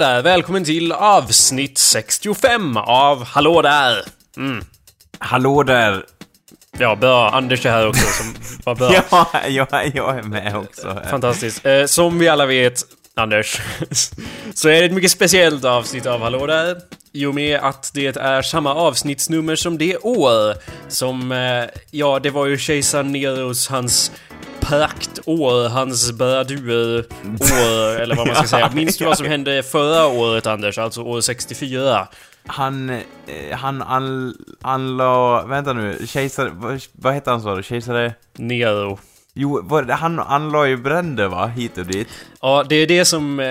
[0.00, 0.22] Där!
[0.22, 4.04] Välkommen till avsnitt 65 av Hallå där!
[4.36, 4.64] Mm.
[5.18, 6.04] Hallå där!
[6.78, 7.30] Ja, bra.
[7.30, 8.94] Anders är här också som var bra.
[9.10, 11.00] Ja, jag, jag är med också.
[11.10, 11.66] Fantastiskt.
[11.66, 12.82] Eh, som vi alla vet,
[13.14, 13.60] Anders,
[14.54, 16.76] så är det ett mycket speciellt avsnitt av Hallå där.
[17.12, 20.54] I och med att det är samma avsnittsnummer som det år
[20.88, 24.12] som, eh, ja, det var ju kejsar Neros, hans
[24.60, 28.70] praktår, hans baradur-år, eller vad man ska säga.
[28.74, 30.78] Minns du vad som hände förra året, Anders?
[30.78, 32.08] Alltså år 64?
[32.46, 33.00] Han, eh,
[33.52, 35.42] han an, anla...
[35.46, 36.50] Vänta nu, kejsare...
[36.54, 37.62] Vad, vad hette han sa du?
[37.62, 38.14] Kejsare...
[38.36, 38.98] Nero.
[39.34, 41.46] Jo, var, han anlade ju bränder va?
[41.46, 42.08] Hit och dit.
[42.42, 43.40] Ja, det är det som...
[43.40, 43.46] eh,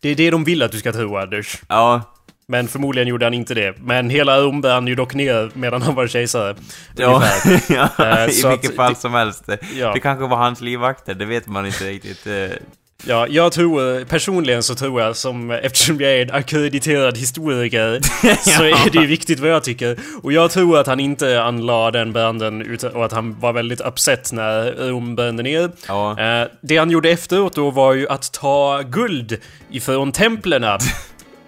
[0.00, 1.60] Det är det de vill att du ska tro, Anders.
[1.68, 2.02] Ja.
[2.48, 3.74] Men förmodligen gjorde han inte det.
[3.78, 6.54] Men hela Rom bär han ju dock ner medan han var kejsare.
[6.96, 7.22] Ja,
[7.68, 9.44] ja Eh, i vilket att fall som helst.
[9.74, 9.92] Ja.
[9.92, 12.26] Det kanske var hans livvakter, det vet man inte riktigt.
[12.26, 12.56] eh.
[13.04, 18.00] Ja, jag tror, personligen så tror jag som, eftersom jag är en akkrediterad historiker,
[18.56, 19.98] så är det ju viktigt vad jag tycker.
[20.22, 24.32] Och jag tror att han inte anlade den branden och att han var väldigt upset
[24.32, 25.70] när Rom brände ner.
[25.88, 26.20] Ja.
[26.20, 29.38] Eh, det han gjorde efteråt då var ju att ta guld
[29.70, 30.78] ifrån templerna.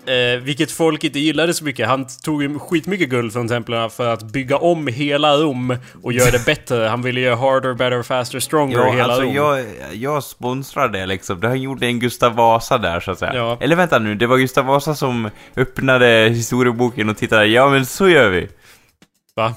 [0.08, 1.88] Eh, vilket folk inte gillade så mycket.
[1.88, 6.30] Han tog ju skitmycket guld från templerna för att bygga om hela Rom och göra
[6.30, 6.84] det bättre.
[6.86, 9.34] Han ville göra harder, better, faster, stronger Ja, hela alltså Rom.
[9.34, 11.40] jag, jag sponsrar det liksom.
[11.40, 13.34] Det han gjorde en Gustav Vasa där så att säga.
[13.34, 13.58] Ja.
[13.60, 17.46] Eller vänta nu, det var Gustav Vasa som öppnade historieboken och tittade.
[17.46, 18.48] Ja men så gör vi.
[19.36, 19.54] Va?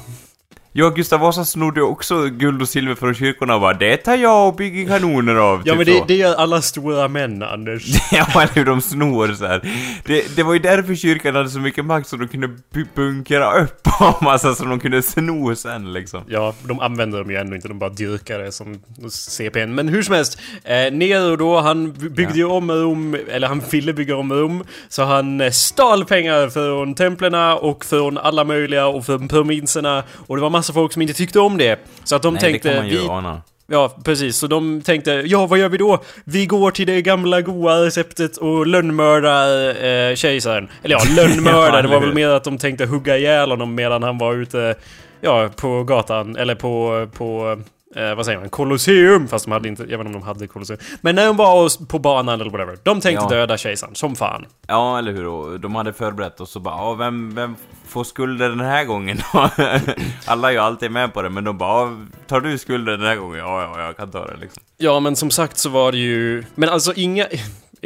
[0.74, 4.48] Ja, Gustav Vasa snodde också guld och silver från kyrkorna och bara Det tar jag
[4.48, 5.62] och bygger kanoner av.
[5.66, 6.06] Ja typ men så.
[6.06, 7.84] det, det gör alla stora män, Anders.
[8.12, 9.62] Ja, eller hur de snor så här.
[10.06, 13.62] Det, det var ju därför kyrkan hade så mycket makt så de kunde bu- bunkra
[13.62, 16.22] upp och massa som de kunde sno sen liksom.
[16.28, 18.80] Ja, de använder dem ju ändå inte, de bara dyrkar det som
[19.10, 19.76] CPN.
[19.76, 23.94] Men hur som helst, eh, Nero då, han byggde ju om Rom, eller han ville
[23.94, 24.64] bygga om Rom.
[24.90, 30.04] Så han eh, stal pengar från templerna och från alla möjliga och från provinserna.
[30.28, 31.80] Och det var massa folk som inte tyckte om det.
[32.04, 32.70] Så att de Nej, tänkte...
[32.70, 33.42] det kan man ju vi, ana.
[33.68, 34.38] Ja, precis.
[34.38, 36.04] Så de tänkte, ja vad gör vi då?
[36.24, 40.70] Vi går till det gamla goa receptet och lönnmördar eh, kejsaren.
[40.84, 44.18] Eller ja, lönnmördar, det var väl mer att de tänkte hugga ihjäl honom medan han
[44.18, 44.76] var ute,
[45.22, 47.58] ja, på gatan, eller på, på
[47.96, 48.50] Eh, vad säger man?
[48.50, 49.28] Colosseum!
[49.28, 50.80] Fast de hade inte, jag vet inte om de hade Colosseum.
[51.02, 52.78] Men när de var på banan eller whatever.
[52.84, 53.30] De tänkte Ja.
[53.30, 54.46] döda kejsaren, som fan.
[54.68, 55.28] Ja, eller hur?
[55.28, 57.56] Och de hade förberett och så bara, vem, vem
[57.88, 59.18] får skulden den här gången
[60.26, 63.16] Alla är ju alltid med på det, men de bara, tar du skulden den här
[63.16, 63.40] gången?
[63.40, 64.64] Ja, ja, jag kan ta det liksom.
[64.78, 66.44] Ja, men som sagt så var det ju...
[66.56, 67.28] Men alltså inga...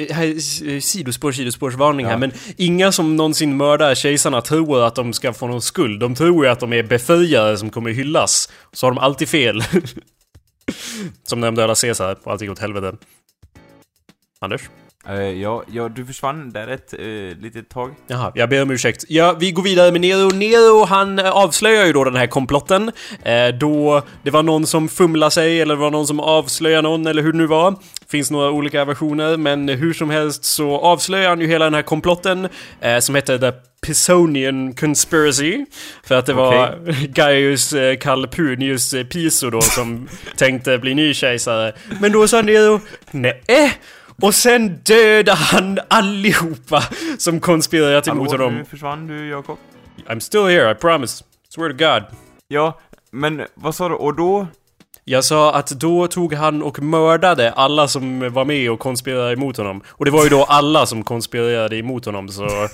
[0.10, 0.28] Här,
[0.70, 2.18] eh, sidospår, sidospårsvarning här, Ja.
[2.18, 6.00] men inga som någonsin mördar kejsarna tror att de ska få någon skuld.
[6.00, 8.50] De tror ju att de är befriare som kommer hyllas.
[8.74, 9.64] Så har de alltid fel.
[11.24, 12.98] som när de dödar Caesar och allting åt helvete.
[14.40, 14.62] Anders?
[15.08, 17.96] Eh, ja, ja, du försvann där ett uh, litet tag.
[18.08, 19.06] Jaha, jag ber om ursäkt.
[19.08, 20.30] Ja, vi går vidare med Nero.
[20.30, 22.92] Nero, han eh, avslöjar ju då den här komplotten.
[23.24, 27.08] Eh, då det var någon som fumlade sig, eller det var någon som avslöjade någon,
[27.08, 27.76] eller hur det nu var.
[28.08, 31.82] Finns några olika versioner, men hur som helst så avslöjar han ju hela den här
[31.82, 32.48] komplotten,
[32.82, 33.52] eh, som heter The
[33.86, 35.66] Pisonian Conspiracy.
[36.04, 36.76] För att det var
[37.08, 41.74] Gaius eh, Calpurnius eh, Piso då som tänkte bli ny kejsare.
[42.00, 42.80] Men då sa Nero,
[43.12, 43.42] nej.
[44.22, 46.84] Och sen dödade han allihopa
[47.18, 48.60] som konspirerat emot Hallå, honom.
[48.60, 49.58] nu försvann du, Jakob?
[50.08, 51.24] I'm still here, I promise.
[51.50, 52.04] Swear to God.
[52.48, 52.80] Ja,
[53.12, 53.96] men vad sa du?
[53.96, 54.48] Och då?
[55.08, 59.58] Jag sa att då tog han och mördade alla som var med och konspirerade emot
[59.58, 59.82] honom.
[59.88, 62.48] Och det var ju då alla som konspirerade emot honom, så...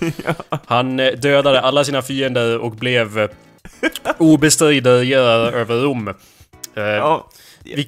[0.65, 3.29] Han eh, dödade alla sina fiender och blev eh,
[4.17, 6.07] obestridlig regerare över Rom.
[6.07, 7.29] Eh, Ja,
[7.63, 7.87] vi...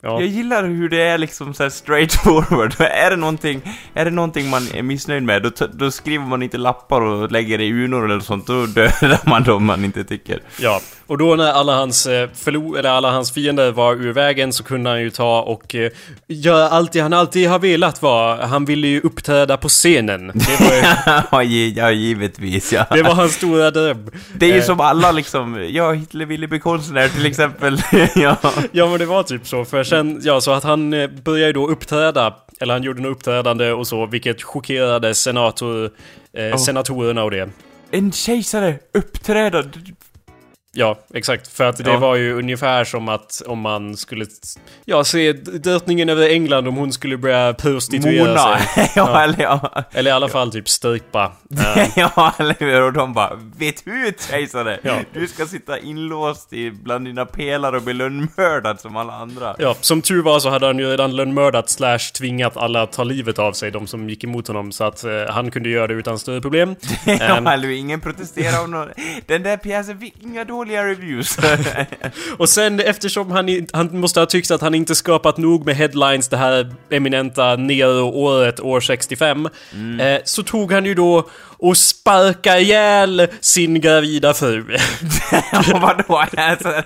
[0.00, 0.20] ja.
[0.20, 2.74] Jag gillar hur det är liksom så här straight forward.
[2.78, 3.62] är, det någonting,
[3.94, 7.58] är det någonting man är missnöjd med, då, då skriver man inte lappar och lägger
[7.58, 8.46] det i urnor eller sånt.
[8.46, 10.42] Då dödar man dem man inte tycker.
[10.60, 14.52] Ja, och då när alla hans, eh, förlo- eller alla hans fiender var ur vägen
[14.52, 15.90] så kunde han ju ta och eh,
[16.28, 18.46] göra allt det han alltid har velat vara.
[18.46, 20.26] Han ville ju uppträda på scenen.
[20.26, 20.60] Det
[21.30, 22.86] var, ju, ja, givetvis ja.
[22.90, 24.10] det var hans stora dröm.
[24.34, 27.82] Det är ju Eh, som alla liksom, ja, Hitler ville bli konstnär till exempel.
[28.14, 28.36] ja.
[28.72, 31.68] Ja men det var typ så, för sen, ja så att han eh, började då
[31.68, 35.90] uppträda, eller han gjorde något uppträdande och så, vilket chockerade senator,
[36.32, 37.50] eh, senatorerna och det.
[37.90, 39.64] En kejsare uppträda.
[40.72, 41.48] Ja, exakt.
[41.48, 41.96] För att det Ja.
[41.98, 44.26] var ju ungefär som att om man skulle...
[44.84, 48.58] Ja, se drottningen över England om hon skulle börja prostituera Mona.
[48.58, 48.90] sig.
[48.96, 49.84] ja, eller ja.
[49.92, 51.32] Eller i alla fall typ strypa.
[51.96, 52.82] Ja, eller hur?
[52.82, 54.78] Och de bara Vet ut kejsare!
[54.82, 54.96] Ja.
[55.12, 59.56] Du ska sitta inlåst i bland dina pelare och bli lönnmördad som alla andra.
[59.58, 63.04] Ja, som tur var så hade han ju redan lönnmördat slash tvingat alla att ta
[63.04, 64.72] livet av sig, de som gick emot honom.
[64.72, 66.68] Så att eh, han kunde göra det utan större problem.
[67.06, 67.74] Ehm, ja, eller hur?
[67.74, 68.88] ingen protesterar om någon...
[69.26, 71.38] Den där pjäsen fick inga dåliga reviews.
[72.38, 76.28] och sen eftersom han, han måste ha tyckt att han inte skapat nog med headlines
[76.28, 79.48] det här eminenta Nero-året, år 65.
[80.00, 81.28] Eh, så tog han ju då
[81.62, 84.64] och sparka ihjäl sin gravida fru.
[85.52, 86.24] Ja, vadå?
[86.36, 86.82] Alltså,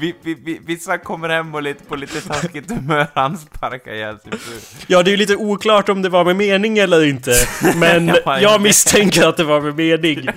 [0.00, 4.18] vi, vi, vi, vissa kommer hem och lite på lite taskigt humör, han sparkar ihjäl
[4.20, 4.84] sin fru.
[4.86, 7.34] Ja, det är ju lite oklart om det var med mening eller inte.
[7.76, 10.28] Men Ja, jag misstänker att det var med mening.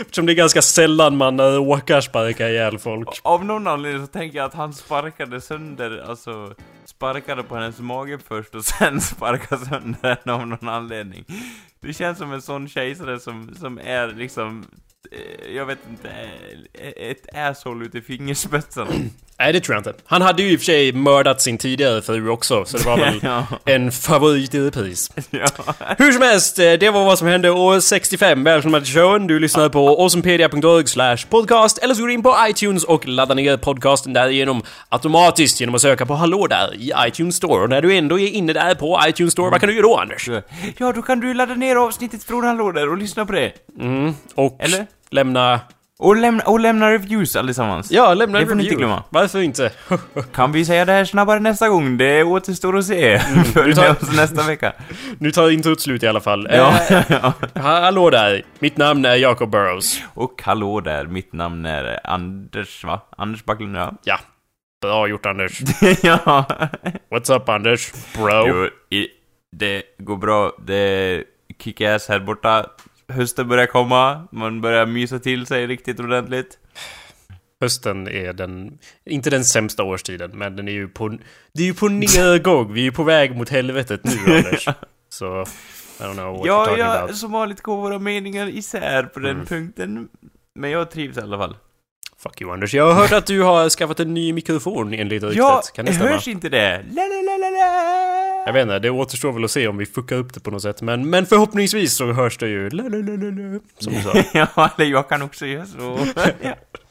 [0.00, 3.08] Eftersom det är ganska sällan man eh, råkar sparka ihjäl folk.
[3.22, 8.18] Av någon anledning så tänker jag att han sparkade sönder, alltså sparkade på hennes mage
[8.28, 11.24] först och sen sparkade sönder henne av någon anledning.
[11.80, 14.66] Det känns som en sån kejsare som, som är liksom,
[15.12, 16.08] eh, jag vet inte,
[16.74, 18.90] eh, ett asshole ut i fingerspetsarna.
[19.38, 19.94] Nej, det tror jag inte.
[20.06, 22.96] Han hade ju i och för sig mördat sin tidigare fru också, så det var
[23.04, 25.10] väl ja, en favorit i repris.
[25.30, 25.46] ja.
[25.98, 28.44] Hur som helst, eh, det var vad som hände år 65.
[28.44, 29.26] Välkomna till showen.
[29.26, 33.34] Du lyssnar på awesomepedia.org slash podcast eller så går du in på iTunes och laddar
[33.34, 37.62] ner podcasten därigenom automatiskt genom att söka på Hallå där i iTunes Store.
[37.62, 39.96] Och när du ändå är inne där på iTunes Store, vad kan du göra då
[39.96, 40.28] Anders?
[40.78, 43.52] Ja, då kan du ladda ner avsnittet från Hallå där och lyssna på det.
[43.80, 44.86] Mm, och Eller?
[45.10, 45.60] lämna...
[45.98, 47.90] Och lämna, och lämna reviews allesammans.
[47.90, 49.02] Ja, lämna Det en får ni inte glömma.
[49.10, 49.72] Varför inte?
[50.34, 51.96] Kan vi säga det här snabbare nästa gång?
[51.96, 53.18] Det återstår att se.
[53.54, 54.72] Följ du tar- med oss nästa vecka.
[55.18, 56.48] nu tar introt slut i alla fall.
[56.50, 57.32] Ja, Eh,
[57.62, 58.42] hallå där.
[58.58, 60.00] Mitt namn är Jacob Burrows.
[60.14, 63.00] Och hallå där, mitt namn är Anders, va?
[63.16, 63.92] Anders Backlund, ja.
[64.04, 64.18] Ja.
[64.82, 65.60] Bra gjort Anders.
[66.02, 66.44] ja.
[67.10, 67.92] What's up Anders?
[68.16, 68.46] Bro.
[68.48, 69.08] Jo, i,
[69.56, 70.52] det går bra.
[70.66, 71.24] Det är
[71.62, 72.66] kick-ass här borta.
[73.08, 76.58] Hösten börjar komma, man börjar mysa till sig riktigt ordentligt.
[77.60, 81.08] Hösten är den, inte den sämsta årstiden, men den är ju på,
[81.54, 82.72] det är ju på nedgång.
[82.72, 84.68] Vi är ju på väg mot helvetet nu Anders.
[85.08, 85.42] Så,
[86.00, 87.16] I don't know what you're Ja, talking ja, about.
[87.16, 89.46] som vanligt går våra meningar isär på den Mm.
[89.46, 90.08] punkten.
[90.54, 91.56] Men jag trivs i alla fall.
[92.26, 92.74] Fuck you Anders.
[92.74, 95.38] Jag har hört att du har skaffat en ny mikrofon enligt ryktet.
[95.38, 96.10] Ja, kan det stämma?
[96.10, 96.84] hörs inte det?
[96.90, 98.42] La, la, la.
[98.46, 100.62] Jag vet inte, det återstår väl att se om vi fuckar upp det på något
[100.62, 100.82] sätt.
[100.82, 104.22] Men, men förhoppningsvis så hörs det ju la, la, la, la, som du sa.
[104.56, 105.98] ja, eller jag kan också göra så.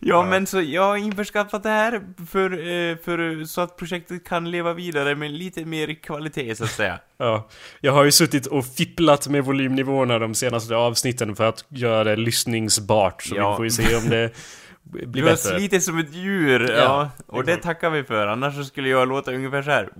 [0.00, 0.22] ja.
[0.24, 2.00] men så jag har införskaffat det här
[2.30, 6.70] för, eh, för så att projektet kan leva vidare med lite mer kvalitet, så att
[6.70, 6.98] säga.
[7.20, 7.48] Ja,
[7.80, 12.16] jag har ju suttit och fipplat med volymnivåerna de senaste avsnitten för att göra det
[12.16, 13.22] lyssningsbart.
[13.22, 13.50] Så Ja.
[13.50, 14.30] vi får ju se om det
[14.82, 15.58] blir Du har bättre.
[15.58, 16.76] slitit som ett djur, ja.
[16.76, 19.88] Ja, och det tackar vi för, annars så skulle jag låta ungefär så här.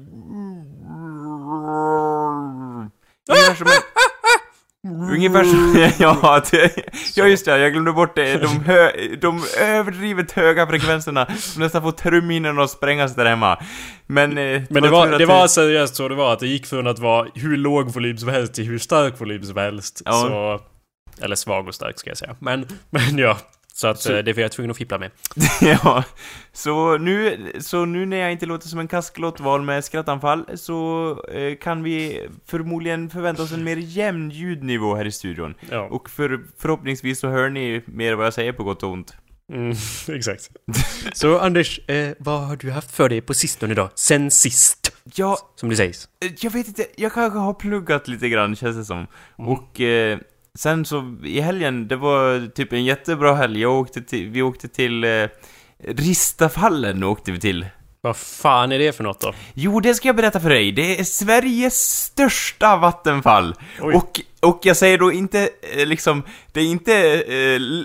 [3.30, 3.72] Ungefär som en...
[5.12, 5.88] Ungefär som...
[5.98, 6.72] Ja, det,
[7.16, 8.36] ja, just det, jag glömde bort det.
[8.42, 13.58] De, hö, de överdrivet höga frekvenserna som nästan får trumhinnorna att sprängas där hemma.
[14.06, 14.38] Men...
[14.38, 16.86] eh, Men det var, att det var seriöst så det var att det gick från
[16.86, 20.02] att vara hur låg volym som helst till hur stark volym som helst.
[20.04, 20.12] Ja.
[20.12, 20.60] Så,
[21.24, 22.36] eller svag och stark ska jag säga.
[22.38, 23.36] Men, men ja.
[23.80, 25.10] Så att Så- eh, det var jag tvungen att fippla med.
[25.60, 26.04] ja,
[26.52, 31.56] så nu, så nu när jag inte låter som en kaskelotval med skrattanfall så eh,
[31.58, 35.54] kan vi förmodligen förvänta oss en mer jämn ljudnivå här i studion.
[35.70, 39.16] Ja, Och för, förhoppningsvis så hör ni mer vad jag säger på gott och ont.
[39.52, 39.74] mm,
[40.08, 40.50] exakt.
[41.14, 43.90] Så Anders, eh, vad har du haft för dig på sistone då?
[43.94, 46.08] Sen sist, Ja, som det sägs.
[46.24, 49.06] eh, jag vet inte, jag kanske har pluggat lite grann känns det som.
[49.38, 49.50] Mm.
[49.52, 50.18] Och eh,
[50.58, 53.60] sen så i helgen, det var typ en jättebra helg.
[53.60, 55.26] Jag åkte till, vi åkte till eh,
[55.84, 57.66] Ristafallen åkte vi till.
[58.00, 59.32] Vad fan är det för något då?
[59.54, 60.72] Jo, det ska jag berätta för dig.
[60.72, 63.54] Det är Sveriges största vattenfall.
[63.80, 63.94] Oj.
[63.94, 66.94] Och, och jag säger då inte eh, liksom, det är inte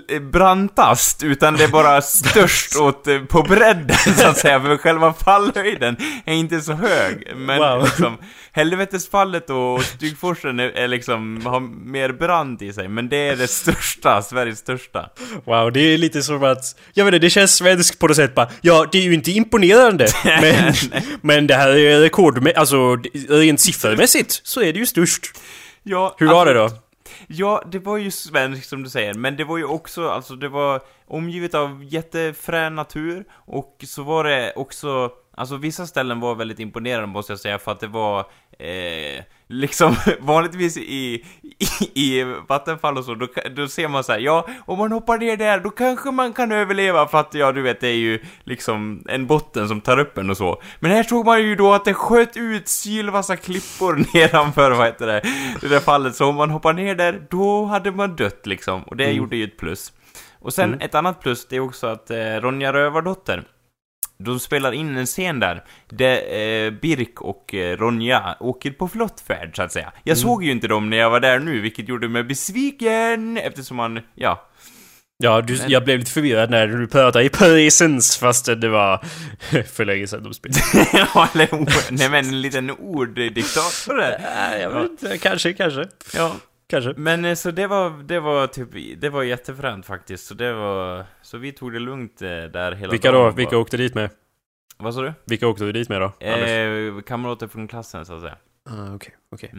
[0.08, 4.76] eh, brantast, utan det är bara störst åt, eh, på bredden så att säga, för
[4.76, 7.32] själva fallhöjden är inte så hög.
[7.36, 7.82] Men Wow.
[7.84, 8.16] liksom,
[8.52, 13.48] Helvetesfallet och Stygforsen är, är liksom, har mer brant i sig, men det är det
[13.48, 15.10] största, Sveriges största.
[15.44, 16.64] Wow, det är lite som att...
[16.92, 18.48] Jag vet inte, det känns svenskt på något sätt bara.
[18.60, 20.06] Ja, det är ju inte imponerande.
[20.24, 20.74] Men,
[21.20, 22.48] men det här är rekord...
[22.56, 22.96] Alltså,
[23.28, 25.26] rent siffermässigt så är det ju störst.
[25.86, 26.68] Ja, Hur var alltså- det då?
[27.26, 30.48] Ja, det var ju svenskt som du säger, men det var ju också, alltså det
[30.48, 36.58] var omgivet av jättefrän natur, och så var det också, alltså vissa ställen var väldigt
[36.58, 38.18] imponerande måste jag säga, för att det var
[38.58, 44.18] eh, liksom vanligtvis i, i, i vattenfall och så, då, då ser man så här,
[44.18, 47.62] ja, om man hoppar ner där, då kanske man kan överleva för att, ja, du
[47.62, 50.62] vet, det är ju liksom en botten som tar upp en och så.
[50.80, 55.06] Men här såg man ju då att det sköt ut sylvassa klippor nedanför, vad heter
[55.06, 55.22] det,
[55.60, 58.96] det där fallet, så om man hoppar ner där, då hade man dött liksom, och
[58.96, 59.16] det Mm.
[59.16, 59.92] gjorde ju ett plus.
[60.40, 60.80] Och sen Mm.
[60.80, 63.44] ett annat plus, det är också att eh, Ronja Rövardotter,
[64.18, 69.56] de spelar in en scen där, där eh, Birk och eh, Ronja åker på flottfärd,
[69.56, 69.92] så att säga.
[70.04, 73.76] Jag såg ju inte dem när jag var där nu, vilket gjorde mig besviken, eftersom
[73.76, 74.48] man, ja.
[75.16, 79.04] Ja, du, Men- jag blev lite förvirrad när du pratade i presens fast det var
[79.72, 80.60] för länge sedan de spelade.
[81.14, 81.48] Ja, eller
[81.92, 84.18] nej men en liten orddiktator där.
[84.36, 85.18] Nej, jag vet inte.
[85.18, 85.84] Kanske, kanske.
[86.14, 86.94] Ja, Kanske.
[86.96, 91.04] men eh, så det var, det var typ, det var jättefränt faktiskt, så det var,
[91.22, 93.24] så vi tog det lugnt eh, där hela Vilka dagen.
[93.30, 93.30] då?
[93.36, 94.10] Vilka bara- åkte dit med?
[94.78, 95.12] Vad sa du?
[95.24, 96.26] Vilka åkte du dit med då?
[96.26, 98.36] Eh, kamrater från klassen, så att säga.
[98.70, 99.52] Ah, Okej, okej.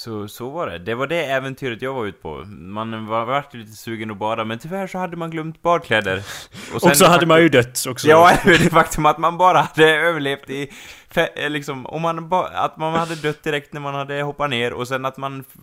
[0.00, 0.78] Så, så var det.
[0.78, 2.44] Det var det äventyret jag var ute på.
[2.48, 6.16] Man var, vart lite sugen att bada, men tyvärr så hade man glömt badkläder.
[6.74, 8.08] Och så det hade man ju dött också.
[8.08, 10.70] Ja, det faktum att man bara hade överlevt i...
[11.14, 14.72] eh, Liksom, om man ba, att man hade dött direkt när man hade hoppat ner
[14.72, 15.44] och sen att man...
[15.48, 15.60] f-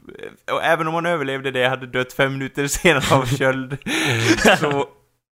[0.52, 3.78] Och även om man överlevde det, hade dött fem minuter senare av köld.
[4.60, 4.86] så...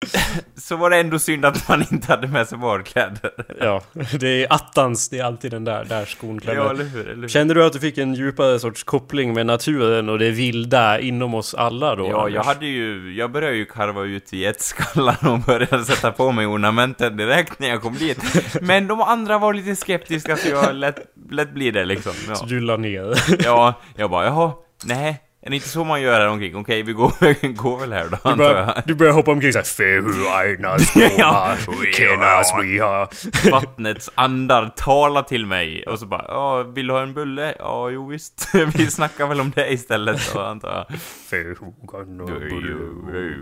[0.56, 3.32] Så var det ändå synd att man inte hade med sig badkläder.
[3.60, 3.82] Ja,
[4.20, 6.62] det är attans, det är alltid den där, där skon klämmer.
[6.62, 7.10] Ja, eller hur?
[7.10, 7.28] Eller hur?
[7.28, 11.34] Kände du att du fick en djupare sorts koppling med naturen och det vilda inom
[11.34, 12.08] oss alla då?
[12.10, 12.36] Ja, Anders?
[12.36, 17.18] jag hade ju, jag började ju karva ut getskallar och började sätta på mig ornamenten
[17.18, 18.20] direkt när jag kom dit.
[18.62, 21.00] Men de andra var lite skeptiska så jag lät,
[21.32, 22.14] lät bli det liksom.
[22.14, 23.16] Så Ja, du la ner.
[23.44, 24.52] ja jag bara, jaha,
[24.86, 26.56] nej, är det inte så man gör här omkring?
[26.56, 28.38] Okej, vi går, går väl här då, Du antar jag.
[28.38, 31.56] börjar, du börjar hoppa omkring såhär Fehu ainas Ja.
[31.94, 33.08] kenas viha.
[33.52, 37.56] Vattnets andar talar till mig och så bara, ja, vill du ha en bulle?
[37.60, 38.50] Ja, jo visst.
[38.76, 41.00] Vi snackar väl om det istället då, antar jag.
[41.30, 41.56] Fehu.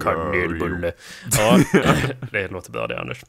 [0.04, 0.92] Kanelbulle.
[1.38, 1.60] Ja,
[2.32, 3.22] det låter bra det Anders.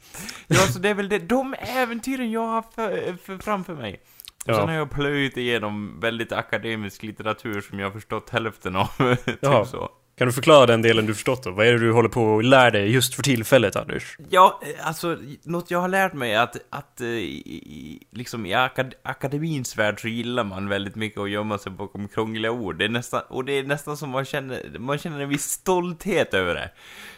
[0.47, 4.01] Ja, så det är väl det, de äventyren jag har för, för, framför mig.
[4.45, 4.55] Ja.
[4.55, 8.87] sen har jag plöjt igenom väldigt akademisk litteratur som jag har förstått hälften av.
[9.25, 9.91] typ så.
[10.21, 11.51] Kan du förklara den delen du förstått då?
[11.51, 14.17] Vad är det du håller på att lära dig just för tillfället Anders?
[14.31, 18.55] Ja, eh, alltså, något jag har lärt mig är att, att eh, i, liksom i
[18.55, 22.79] akad akademins värld så gillar man väldigt mycket att gömma sig bakom krångliga ord.
[22.79, 26.35] Det är nästan, och det är nästan som man känner, man känner en viss stolthet
[26.35, 26.71] över det.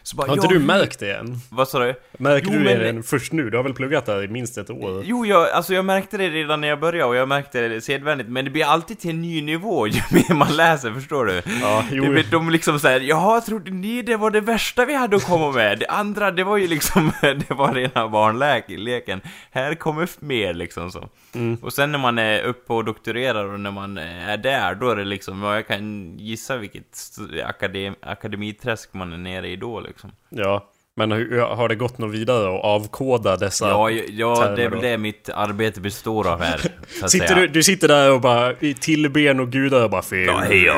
[0.03, 1.39] Så bara, Har inte ja, du märkt det än?
[1.51, 1.95] Vad sa du?
[2.13, 3.51] Märker Jo, du men- det än först nu?
[3.51, 5.03] Du har väl pluggat där i minst ett år?
[5.07, 8.29] Jo, jag, alltså jag märkte det redan när jag började och jag märkte det sedvänligt,
[8.29, 11.43] men det blir alltid till en ny nivå ju mer man läser, förstår du?
[11.61, 12.05] Ja, jo.
[12.05, 15.25] Det blir, de liksom såhär, jaha, trodde ni det var det värsta vi hade att
[15.27, 15.79] komma med?
[15.79, 19.21] Det andra, det var ju liksom, det var rena barnleken.
[19.51, 21.09] Här kommer mer liksom så.
[21.35, 21.59] Mm.
[21.63, 24.97] Och sen när man är uppe och doktorerar och när man är där, då är
[24.97, 29.81] det liksom, ja, jag kan gissa vilket st- akadem, akademiträsk man är nere i då
[29.81, 30.13] liksom.
[30.29, 30.69] Ja.
[31.07, 34.81] Men hur- har det gått något vidare att avkoda dessa Ja, ja, det är väl
[34.83, 36.61] det mitt arbete består av här,
[37.09, 40.27] Sitter du, du sitter där och bara i tillben och gudar och bara fel.
[40.27, 40.71] Ja, hej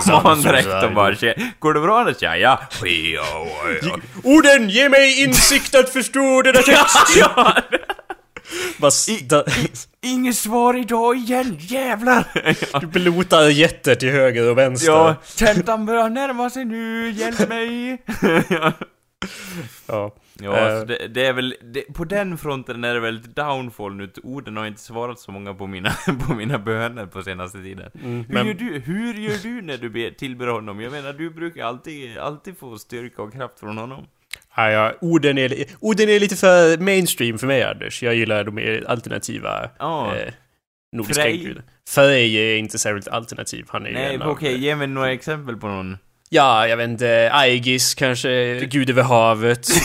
[0.00, 2.16] Schaman direkt och bara "Tje, Går det bra Anders?
[2.20, 2.60] Ja, ja.
[4.24, 7.16] Orden, ge mig insikt att förstå denna text!
[7.16, 7.54] ja.
[10.02, 12.24] Inget svar idag igen, jävlar!
[12.80, 14.92] du blotar jätter till höger och vänster.
[14.92, 18.02] Ja, tentan börjar närma sig nu, hjälp mig!
[19.88, 20.14] Ja.
[20.42, 20.78] Ja, Eh.
[20.80, 24.56] så det, det är väl, det, på den fronten är det väl downfall nu, orden
[24.56, 25.90] har inte svarat så många på mina,
[26.26, 27.90] på mina böner på senaste tiden.
[28.04, 30.80] Mm, Hur, men- gör du, hur gör du när du ber, tillber honom?
[30.80, 34.06] Jag menar, du brukar alltid, alltid få styrka och kraft från honom.
[34.56, 38.02] Ja, ja, orden, är, orden är lite för mainstream för mig Anders.
[38.02, 40.16] Jag gillar de mer alternativa Ja.
[40.16, 40.32] eh,
[40.92, 41.56] nordiska Frej?
[41.88, 43.64] Frej är inte särskilt alternativ.
[43.68, 45.98] Han är Nej, okej, av, ge mig några exempel på någon.
[46.32, 47.30] Ja, jag vet inte.
[47.32, 48.60] Aegis kanske.
[48.66, 49.68] Gud över havet.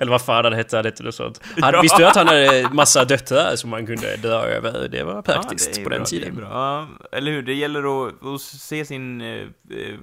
[0.00, 1.40] Eller vad fan han hette, han hette något sånt.
[1.60, 1.80] Han, Ja.
[1.82, 4.88] Visste du att han hade massa döttrar som man kunde dra över?
[4.88, 6.36] Det var Ja, praktiskt det är på bra, den det är tiden.
[6.36, 6.46] bra.
[6.50, 7.42] Ja, eller hur?
[7.42, 9.94] Det gäller att, att se sin, eh, eh,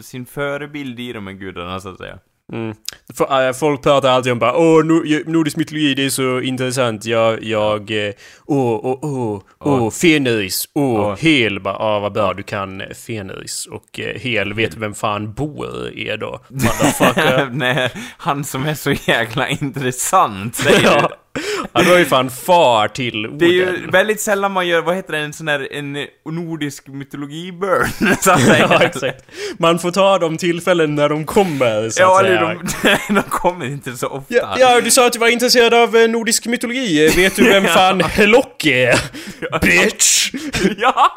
[0.00, 2.18] sin förebild i de här gudarna, så att säga.
[2.52, 2.74] Mm.
[3.30, 7.04] Äh, folk pratar alltid om bara åh, no, nordisk mytologi det är så intressant.
[7.04, 8.12] Jag, jag, eh,
[8.46, 11.16] åh, åh, åh, åh, Fenris, åh.
[11.18, 11.60] Hel.
[11.60, 13.66] Bara, ah, vad bra, du kan eh, Fenris.
[13.66, 16.40] Och eh, Hel, vet du vem fan Bor är då?
[17.50, 21.10] Nej, han som är så jäkla intressant, säger ja.
[21.34, 21.40] Du.
[21.72, 23.38] Han var ju fan far till orden.
[23.38, 26.86] Det är ju väldigt sällan man gör, vad heter det, en sån här, en nordisk
[26.88, 28.66] mytologi-burn, så att säga.
[28.70, 29.24] Ja, exakt.
[29.58, 32.58] Man får ta de tillfällen när de kommer, så Ja, att säga.
[33.08, 34.34] de, de kommer inte så ofta.
[34.34, 37.08] Ja, ja, du sa att du var intresserad av eh, nordisk mytologi.
[37.16, 39.00] Vet du vem fan Helok är?
[39.60, 40.30] Bitch!
[40.78, 41.12] ja.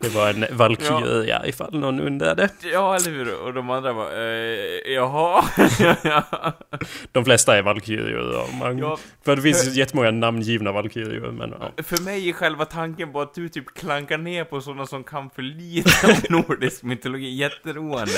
[0.00, 2.48] Det var en valkyria ifall någon undrade.
[2.72, 3.40] Ja, eller hur?
[3.42, 5.44] Och de andra var eh, jaha?
[7.12, 8.32] De flesta är valkyrior.
[8.32, 8.98] ja, Man, Ja.
[9.24, 11.82] För det finns jättemånga namngivna valkyrior, men ja.
[11.82, 15.30] För mig är själva tanken på att du typ klankar ner på sådana som kan
[15.30, 16.14] för lite om
[16.48, 18.12] nordisk mytologi jätteroande.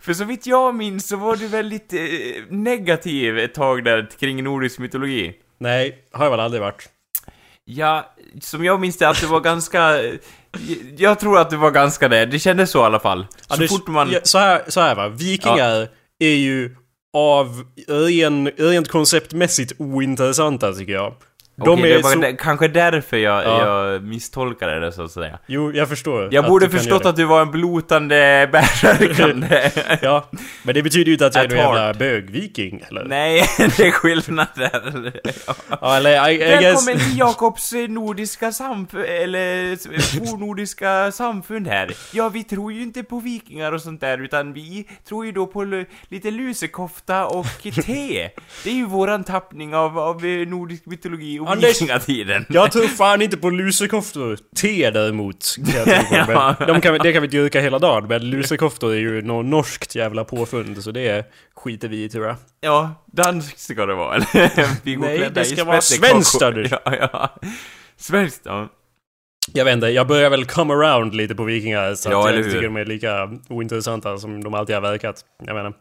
[0.00, 2.00] För så vitt jag minns så var du väldigt eh,
[2.48, 5.34] negativ ett tag där kring nordisk mytologi.
[5.58, 6.88] Nej, har jag väl aldrig varit.
[7.70, 10.00] Ja, som jag minns det att det var ganska...
[10.96, 12.26] Jag tror att det var ganska det.
[12.26, 13.26] Det kändes så i alla fall.
[13.30, 14.10] Så Ja, det- fort man...
[14.10, 16.76] ja, så, här, så här va, vikingar är ju
[17.16, 21.14] av ren, rent konceptmässigt ointressanta tycker jag.
[21.64, 22.36] De Okej, det var så...
[22.36, 23.66] kanske därför jag, Ja.
[23.66, 25.38] jag misstolkade det så att säga.
[25.46, 26.28] Jo, jag förstår.
[26.34, 29.70] Jag borde förstått att du var en blotande bärsärkande.
[30.02, 30.28] Ja,
[30.62, 33.04] men det betyder ju inte att jag är någon jävla bögviking, eller?
[33.04, 33.44] Nej,
[33.76, 35.12] det är skillnad där.
[35.80, 36.62] Ja, eller I, I guess...
[36.62, 39.76] Välkommen till Jakobs nordiska samfund, eller
[40.30, 41.92] fornordiska samfund här.
[42.12, 45.46] Ja, vi tror ju inte på vikingar och sånt där, utan vi tror ju då
[45.46, 48.30] på lite lusekofta och te.
[48.64, 52.46] Det är ju våran tappning av, av eh, nordisk mytologi Anders- vikingatiden.
[52.48, 54.38] Jag tror fan inte på lusekoftor.
[54.56, 56.54] Te däremot, kan jag tro på.
[56.64, 58.06] Men de kan, det kan vi dyrka hela dagen.
[58.08, 61.26] Men lusekoftor är ju något norskt jävla påfund, så det
[61.56, 62.36] skiter vi i tror jag.
[62.60, 64.68] Ja, danskt ska det vara, eller?
[64.84, 66.70] Vi går Nej, det ska vara svenskt, Anders.
[66.70, 67.34] Ja, ja.
[67.96, 68.68] Svenskt, ja.
[69.52, 72.44] Jag vet inte, jag börjar väl come around lite på vikingar så Ja, att jag
[72.44, 75.24] tycker de är lika ointressanta som de alltid har verkat.
[75.46, 75.72] Jag menar,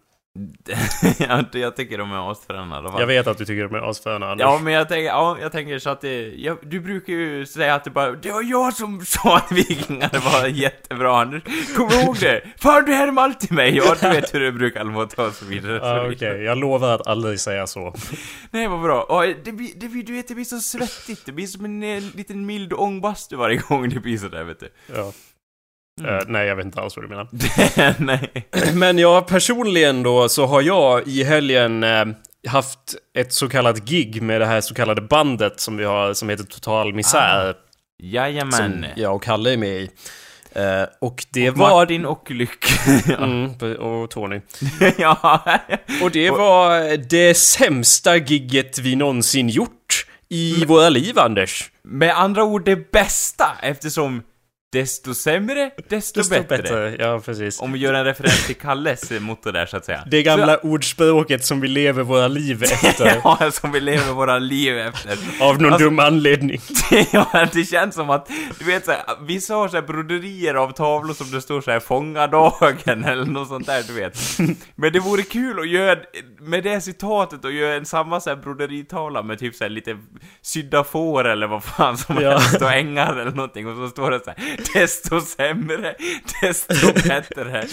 [1.51, 2.99] jag tycker de är asfräna i alla fall.
[2.99, 4.45] jag vet att du tycker de är assköna Anders.
[4.45, 7.75] Ja, men jag tänker, ja, jag tänker så att det, jag, du brukar ju säga
[7.75, 11.43] att det bara, det var jag som sa att vikingar var jättebra, Anders.
[11.77, 12.41] Kom ihåg det!
[12.57, 13.75] Fan, du härmar alltid mig!
[13.77, 15.73] Ja, du vet hur det brukar låta och så vidare.
[15.83, 17.95] Ja, Så- Okej, jag lovar att aldrig säga så.
[18.51, 19.01] Nej, vad bra.
[19.03, 21.25] Och det blir, det blir, du vet, det blir så svettigt.
[21.25, 24.69] Det blir som en, eh, liten mild ångbastu varje gång det blir sådär, vet du.
[24.95, 25.11] Ja.
[25.99, 26.15] Mm.
[26.15, 27.27] Eh, nej, jag vet inte alls vad du menar.
[28.05, 28.47] Nej.
[28.73, 32.05] Men ja, personligen då så har jag i helgen eh,
[32.47, 32.79] haft
[33.17, 36.43] ett så kallat gig med det här så kallade bandet som vi har som heter
[36.43, 37.55] Total Misär.
[38.03, 38.51] Jajamän.
[38.51, 39.89] Som jag och Kalle är med i.
[40.53, 41.69] Eh, och det Och var...
[41.69, 42.65] Martin och Lyck.
[43.19, 44.41] Mm, och Tony.
[44.97, 45.43] ja.
[46.01, 51.71] Och det var det sämsta gigget vi någonsin gjort i våra liv, Anders.
[51.83, 54.23] Med andra ord det bästa, eftersom
[54.73, 56.57] desto sämre, desto, Desto bättre.
[56.57, 56.95] bättre.
[56.99, 57.59] Ja, precis.
[57.61, 60.03] Om vi gör en referens till Kalles motto där, så att säga.
[60.11, 63.21] Det gamla ordspråket som vi lever våra liv efter.
[63.23, 65.17] Ja, som vi lever våra liv efter.
[65.41, 66.61] Av någon Alltså- dum anledning.
[67.11, 71.31] ja, det känns som att, du vet såhär, vissa har såhär broderier av tavlor som
[71.31, 74.19] det står såhär 'Fånga dagen' eller något sånt där, du vet.
[74.75, 75.99] Men det vore kul att göra,
[76.39, 79.97] med det citatet, och göra en samma såhär broderitavla med typ såhär lite
[80.41, 82.29] sydda får eller vad fan som Ja.
[82.37, 85.95] helst, och ängar eller någonting, och så står det såhär 'Desto sämre,
[86.41, 87.65] desto bättre'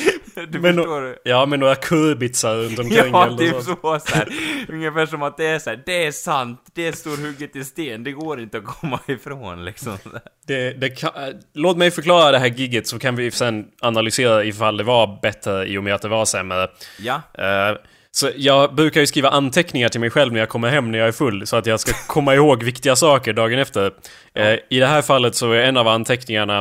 [0.49, 1.17] Du Men, förstår?
[1.25, 3.63] ja, med några kurbitsar runt omkring Ja, eller typ så.
[3.63, 4.29] så, så här.
[4.69, 8.05] Ungefär som att det är så här, det är sant, det står hugget i sten,
[8.05, 9.99] det går inte att komma ifrån liksom.
[10.47, 14.45] Det, det kan, äh, låt mig förklara det här gigget så kan vi sen analysera
[14.45, 16.69] ifall det var bättre i och med att det var sämre.
[16.99, 17.15] Ja.
[17.39, 17.77] Eh,
[18.15, 21.09] så jag brukar ju skriva anteckningar till mig själv när jag kommer hem när jag
[21.09, 23.93] är full så att jag ska komma ihåg viktiga saker dagen efter.
[24.35, 26.59] Eh, I det här fallet så är en av anteckningarna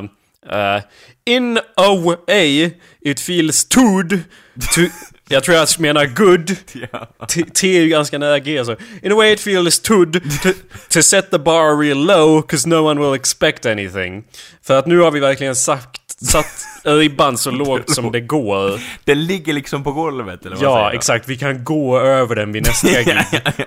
[0.50, 0.82] eh,
[1.26, 4.10] In a way it feels good
[4.76, 4.82] to...
[5.34, 6.48] Jag tror jag menar good.
[7.30, 8.76] T, T är ju ganska nära G så.
[9.02, 10.50] In a way it feels good to,
[10.90, 14.24] to set the bar real low cause no one will expect anything.
[14.64, 18.80] För att nu har vi verkligen sagt, satt ribban så lågt som det går.
[19.04, 21.30] Den ligger liksom på golvet eller vad Ja, säger exakt.
[21.30, 23.18] Vi kan gå över den vid nästa gig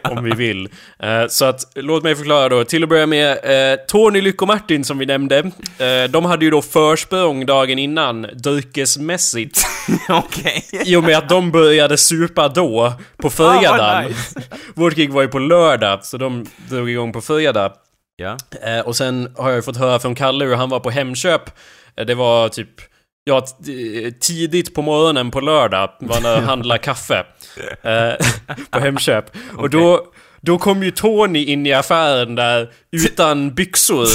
[0.03, 0.69] om vi vill.
[1.03, 2.65] Eh, så att, låt mig förklara då.
[2.65, 5.39] Till att börja med, uh, Tony, Lyck och Martin som vi nämnde.
[5.39, 9.67] eh, de hade ju då försprång dagen innan, dryckesmässigt.
[10.09, 10.65] Okej.
[10.73, 13.81] I och med att de började supa då, på fredagen.
[13.81, 14.41] Ah, vad nice.
[14.75, 17.73] Vårt gig var ju på lördag, så de drog igång på fredag.
[18.17, 18.37] Ja.
[18.63, 21.43] Eh, och sen har jag fått höra från Kalle hur han var på Hemköp.
[21.97, 22.69] Eh, det var typ,
[23.25, 27.25] ja, t- tidigt på morgonen på lördag var han handlade kaffe.
[27.83, 28.27] Eh,
[28.71, 29.25] på Hemköp.
[29.57, 30.07] Och då,
[30.47, 34.07] då kom ju Tony in i affären där utan byxor.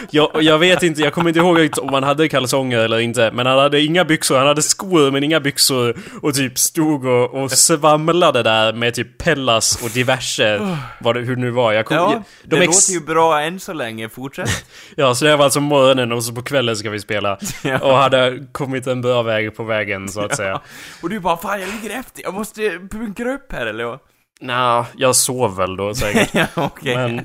[0.10, 3.30] jag, jag vet inte, jag kommer inte ihåg om han hade kalsonger eller inte.
[3.34, 5.96] Men han hade inga byxor, han hade skor men inga byxor.
[6.22, 10.76] Och typ stod och, och svamlade där med typ Pellas och diverse.
[11.00, 11.72] Vad det, hur det nu var.
[11.72, 14.50] Jag kom, Ja, de det låter ju bra än så länge, fortsätt.
[14.96, 17.38] Ja, så det var alltså morgonen och så på kvällen ska vi spela.
[17.62, 17.78] Ja.
[17.78, 20.60] Och hade kommit en bra väg på vägen så att säga.
[21.02, 23.98] Och du bara 'Fan jag ligger efter, jag måste bunkra upp här' eller?
[24.40, 26.30] Nja, jag sov väl då säkert.
[26.34, 26.96] ja, okej.
[26.96, 27.24] Men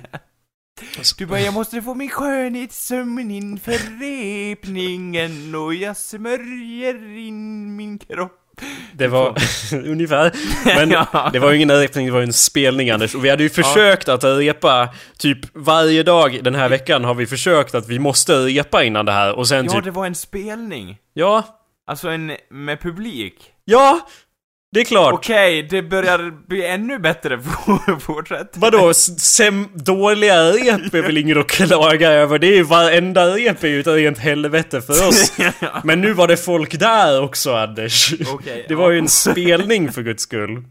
[1.18, 8.40] Du bara 'Jag måste få min skönhetssömn inför repningen och jag smörjer in min kropp'
[8.94, 9.38] det var
[9.74, 10.32] ungefär.
[10.66, 11.30] Men Ja.
[11.34, 13.16] det var ju ingen repning, det var ju en spelning Anders.
[13.16, 17.26] Och vi hade ju försökt att repa typ varje dag den här veckan har vi
[17.28, 19.34] försökt att vi måste repa innan det här.
[19.38, 20.98] Och sen Ja, typ, det var en spelning.
[21.14, 21.44] ja,
[21.88, 23.36] Alltså en med publik.
[23.66, 24.00] ja,
[24.74, 25.14] det är klart.
[25.14, 27.40] Okej, det börjar bli ännu bättre.
[28.00, 28.50] Fortsätt.
[28.54, 32.40] Vadå, sem, dåliga rep är väl inget att klaga över?
[32.40, 35.34] Det är ju varenda rep är ju ett rent helvete för oss.
[35.84, 38.14] Men nu var det folk där också Anders.
[38.34, 38.80] Okej, det ja.
[38.80, 40.64] var ju en spelning för guds skull.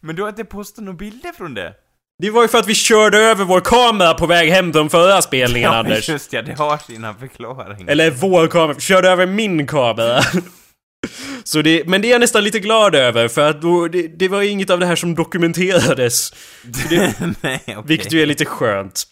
[0.00, 1.72] Men du har inte postat några bilder från det?
[2.18, 5.22] Det var ju för att vi körde över vår kamera på väg hem från förra
[5.22, 6.08] spelningen Ja, Anders.
[6.08, 7.90] just ja, det har sina förklaringar.
[7.90, 10.20] Eller vår kamera, körde över min kamera.
[11.44, 14.28] Så det, men det är jag nästan lite glad över för att då, det, det
[14.28, 16.32] var inget av det här som dokumenterades.
[16.90, 17.82] Det, Nej, okej.
[17.86, 19.04] vilket ju är lite skönt.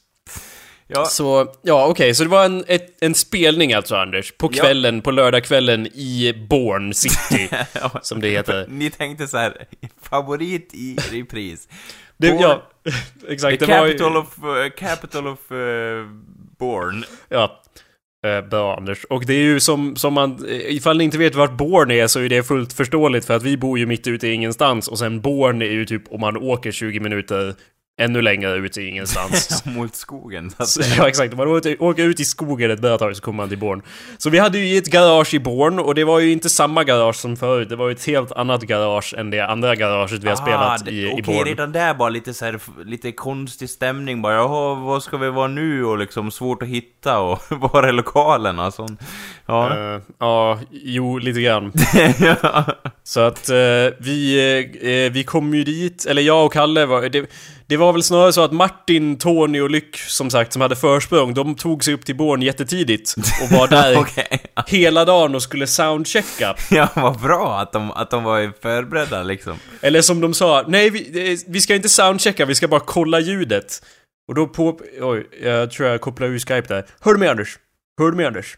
[0.95, 4.63] Ja, Så, ja okej, så det var en, ett, en spelning alltså Anders, på Ja.
[4.63, 7.91] kvällen, på lördagskvällen i Bourne City, ja.
[8.03, 8.67] som det heter.
[8.69, 9.67] Ni tänkte så här,
[10.03, 11.69] favorit i repris.
[12.17, 12.63] Det, Bourne- ja,
[13.29, 15.59] exakt, The det var capital ju, of, uh, capital of uh,
[16.59, 17.05] Born.
[17.29, 17.63] Ja.
[18.27, 19.05] Eh, bör bra Anders.
[19.05, 22.07] Och det är ju som, som man, eh, ifall ni inte vet vart Born är
[22.07, 24.99] så är det fullt förståeligt för att vi bor ju mitt ute i ingenstans och
[24.99, 27.55] sen Born är ju typ om man åker 20 minuter
[28.01, 29.65] ännu längre ut i ingenstans.
[29.77, 33.23] Mot skogen, så ja exakt, om man åker, ut i skogen ett bra tag så
[33.23, 33.83] kommer man till Bourne.
[34.19, 37.17] Så vi hade ju ett garage i Bourne och det var ju inte samma garage
[37.17, 37.69] som förut.
[37.69, 40.85] Det var ju ett helt annat garage än det andra garaget vi har spelat Ah,
[40.85, 41.51] det- i, i Okej, Bourne.
[41.51, 44.35] redan där bara lite så här, lite konstig stämning bara.
[44.35, 45.85] Jaha, vad ska vi vara nu?
[45.85, 47.93] Och liksom svårt att hitta och var är
[48.71, 49.01] sånt.
[49.47, 49.77] Ja.
[49.95, 51.73] Eh, ja, jo, lite grann.
[52.21, 52.65] ja.
[53.05, 53.57] Så att eh,
[53.99, 57.09] vi, eh, vi kom ju dit, eller jag och Kalle var...
[57.09, 57.27] Det,
[57.67, 61.35] det var väl snarare så att Martin, Tony och Lyck, som sagt, som hade försprång,
[61.35, 64.41] de tog sig upp till Born jättetidigt och var där Okej.
[64.67, 66.57] hela dagen och skulle soundchecka.
[66.71, 69.57] Ja, vad bra att de, att de var förberedda liksom.
[69.81, 73.21] Eller som de sa, nej vi, eh, vi ska inte soundchecka, vi ska bara kolla
[73.21, 73.83] ljudet.
[74.29, 74.81] Och då på...
[75.01, 76.87] Oj, jag tror jag kopplar ur Skype där.
[77.01, 77.59] Hör du mig Anders?
[77.99, 78.57] Hör du mig Anders?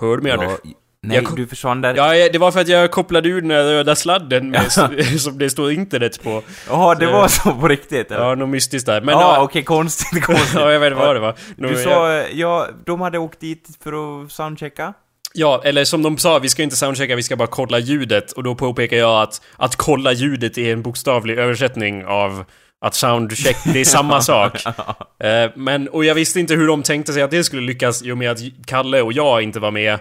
[0.00, 0.52] Hör du mig Anders?
[0.64, 0.70] Ja,
[1.02, 1.94] nej, Jag kom- du försvann där.
[1.94, 4.72] Ja, det var för att jag kopplade ur den där röda sladden med,
[5.20, 6.42] som det står internet på.
[6.68, 8.10] Jaha, det så- var så på riktigt?
[8.10, 8.24] eller?
[8.24, 9.00] Ja, något mystiskt där.
[9.00, 10.54] Men ja, ja, okej, konstigt, konstigt.
[10.60, 11.34] ja, jag vet inte vad det var.
[11.56, 14.94] Du sa, ja, de hade åkt dit för att soundchecka?
[15.34, 18.32] Ja, eller som de sa, vi ska inte soundchecka, vi ska bara kolla ljudet.
[18.32, 22.44] Och då påpekar jag att att kolla ljudet är en bokstavlig översättning av
[22.84, 24.66] att soundcheck, det är samma sak.
[24.66, 28.12] Eh, men, och jag visste inte hur de tänkte sig att det skulle lyckas i
[28.12, 29.98] och med att Kalle och jag inte var med.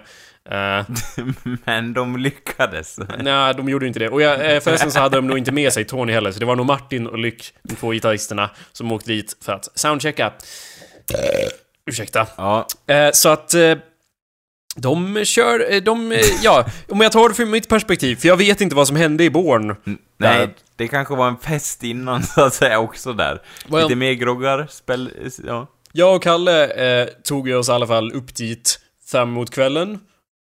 [0.51, 0.85] Uh,
[1.65, 2.99] Men de lyckades.
[3.19, 4.09] Nej, de gjorde inte det.
[4.09, 6.45] Och jag, eh, förresten så hade de nog inte med sig Tony heller, så det
[6.45, 10.33] var nog Martin och Lyck, de två gitarristerna, som åkte dit för att soundchecka.
[11.85, 12.27] ursäkta.
[12.37, 13.53] Ja, Eh, så att...
[13.53, 13.75] Eh,
[14.75, 18.37] de kör, eh, de, eh, ja, om jag tar det från mitt perspektiv, för jag
[18.37, 19.67] vet inte vad som hände i Born.
[19.85, 20.49] nej, Där.
[20.75, 23.41] det kanske var en fest innan så att säga också där.
[23.67, 25.11] Well- Lite mer groggar, spel,
[25.47, 25.67] ja.
[25.91, 26.67] Jag och Kalle
[27.01, 28.79] eh, tog oss i alla fall upp dit
[29.11, 29.99] fram emot kvällen.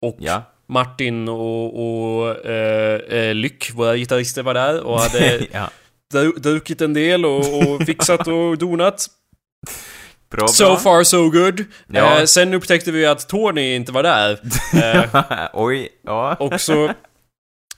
[0.03, 0.43] Och Ja.
[0.69, 1.79] Martin och,
[2.19, 5.69] och eh, eh, Lyck, våra gitarrister, var där och hade ja.
[6.13, 9.07] dru- druckit en del och, och fixat och donat.
[10.31, 10.77] Bra, So bra.
[10.77, 11.65] far so good.
[11.87, 12.19] Ja.
[12.19, 14.39] Eh, sen upptäckte vi att Tony inte var där.
[14.83, 16.35] Eh, Oj, ja.
[16.35, 16.91] och så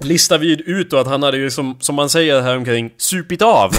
[0.04, 3.42] listade vi ut då att han hade ju som, som man säger här omkring supit
[3.42, 3.72] av.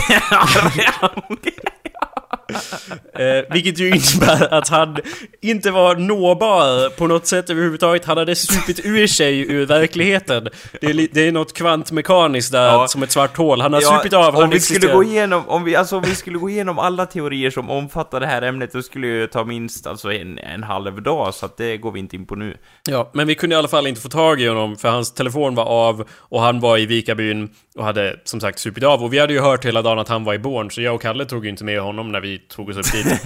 [3.14, 4.96] Eh, vilket ju innebär att han
[5.42, 8.04] inte var nåbar på något sätt överhuvudtaget.
[8.04, 10.48] Han hade supit ur sig ur verkligheten.
[10.80, 12.88] Det är, det är något kvantmekaniskt där, Ja.
[12.88, 13.60] som ett svart hål.
[13.60, 16.14] Han har Ja, supit av, om vi skulle gå igenom, om vi, alltså om vi
[16.14, 19.86] skulle gå igenom alla teorier som omfattar det här ämnet, då skulle det ta minst
[19.86, 22.56] alltså en, en halv dag, så att det går vi inte in på nu.
[22.88, 25.54] Ja, men vi kunde i alla fall inte få tag i honom för hans telefon
[25.54, 29.02] var av och han var i Vikabyn och hade som sagt supit av.
[29.04, 31.02] Och vi hade ju hört hela dagen att han var i Born så jag och
[31.02, 33.20] Kalle tog ju inte med honom när vi tog oss upp dit.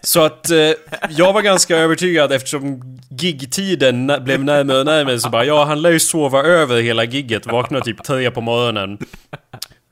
[0.00, 0.56] Så att eh,
[1.08, 5.90] jag var ganska övertygad eftersom gigtiden blev närmare och närmare så bara ja, han lär
[5.90, 8.98] ju sova över hela gigget, vakna typ tre på morgonen.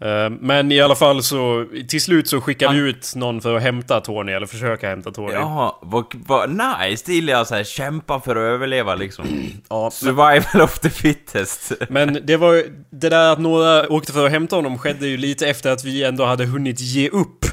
[0.05, 3.63] Eh, Men i alla fall så, till slut så skickar vi ut någon för att
[3.63, 5.33] hämta Tony, eller försöka hämta Tony.
[5.33, 7.03] Jaha, vad, vad nice!
[7.07, 9.25] Det gillar jag såhär, kämpa för att överleva liksom.
[9.71, 11.73] Ja, Survival of the fittest.
[11.89, 15.17] Men det var ju- det där att några åkte för att hämta honom skedde ju
[15.17, 17.45] lite efter att vi ändå hade hunnit ge upp.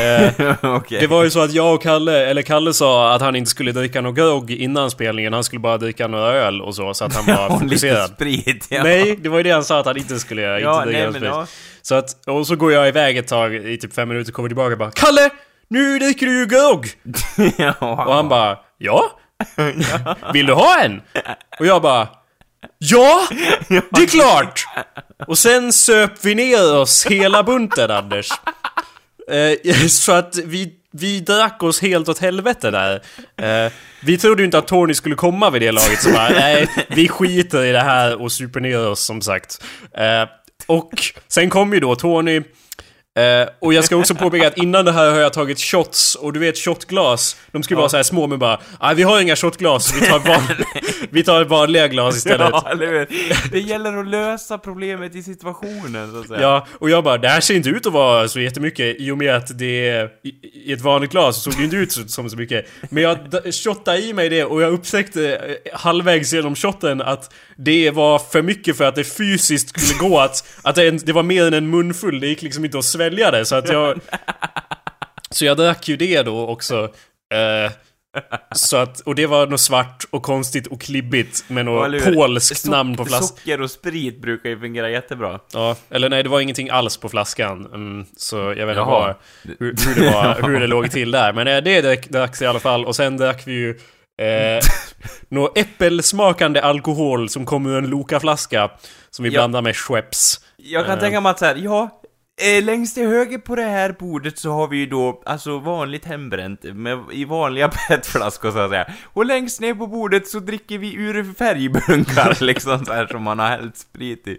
[0.00, 1.00] Eh, Okej.
[1.00, 3.72] det var ju så att jag och Kalle, eller Kalle sa att han inte skulle
[3.72, 7.14] dricka någon grogg innan spelningen, han skulle bara dricka några öl och så, så att
[7.14, 8.10] han var fokuserad.
[8.10, 8.82] sprit, ja.
[8.82, 11.02] Nej, det var ju det han sa att han inte skulle göra, Ja, inte dricka
[11.02, 11.24] nej sprit.
[11.24, 11.46] ja.
[11.82, 14.72] Så att, och så går jag iväg ett tag i typ fem minuter, kommer tillbaka
[14.72, 15.30] och bara Kalle!
[15.68, 16.88] Nu dricker du ju grogg!
[17.56, 17.74] ja.
[17.80, 19.18] Och han bara Ja?
[20.32, 21.02] Vill du ha en?
[21.58, 22.08] Och jag bara
[22.78, 23.28] Ja!
[23.68, 24.64] Det är klart!
[25.26, 28.28] Och sen söp vi ner oss hela bunten Anders.
[29.30, 33.02] Eh, så att vi, vi drack oss helt åt helvete där.
[33.36, 36.68] Eh, vi trodde ju inte att Tony skulle komma vid det laget så bara, nej,
[36.88, 39.64] vi skiter i det här och super ner oss som sagt.
[39.96, 40.28] Eh,
[40.66, 40.92] och
[41.28, 42.42] sen kom ju då Tony
[43.14, 46.32] Eh, och jag ska också påpeka att innan det här har jag tagit shots, och
[46.32, 49.20] du vet shotglas, de ska ju vara så här små men bara Nej vi har
[49.20, 50.42] inga shotglas, vi tar, van
[51.10, 52.50] vi tar vanliga glas istället.
[52.52, 52.74] Ja?
[53.50, 56.40] Det gäller att lösa problemet i situationen, så att säga.
[56.40, 59.18] Ja, och jag bara, det här ser inte ut att vara så jättemycket i och
[59.18, 62.30] med att det är i, i ett vanligt glas så såg det inte ut som
[62.30, 62.66] så mycket.
[62.90, 63.18] Men jag
[63.54, 68.42] shottade i mig det och jag upptäckte eh, halvvägs genom shotten att det var för
[68.42, 71.70] mycket för att det fysiskt skulle gå att, att det, det var mer än en
[71.70, 74.00] munfull, det gick liksom inte att svälja det så att jag...
[75.30, 76.82] Så jag drack ju det då också.
[77.34, 77.72] Eh,
[78.54, 82.96] så att, och det var något svart och konstigt och klibbigt med något polskt namn
[82.96, 83.28] på flaskan.
[83.28, 85.40] Socker och sprit brukar ju fungera jättebra.
[85.52, 87.66] Ja, eller nej, det var ingenting alls på flaskan.
[87.66, 89.14] Mm, så jag vet inte vad,
[89.58, 91.32] hur, hur, det var, hur det låg till där.
[91.32, 92.84] Men eh, det drack- dracks i alla fall.
[92.84, 93.70] Och sen drack vi ju
[94.22, 94.62] eh,
[95.28, 98.70] något äppelsmakande alkohol som kom ur en Loka-flaska.
[99.10, 99.40] Som vi Ja.
[99.40, 100.40] blandade med Schweppes.
[100.56, 101.00] Jag kan Eh.
[101.00, 102.01] tänka mig att så här, ja,
[102.40, 106.04] eh, längst till höger på det här bordet så har vi ju då, alltså vanligt
[106.04, 108.86] hembränt, med, i vanliga petflaskor så att säga.
[109.04, 113.38] Och längst ner på bordet så dricker vi ur färgbunkar liksom så här som man
[113.38, 114.38] har hällt sprit i.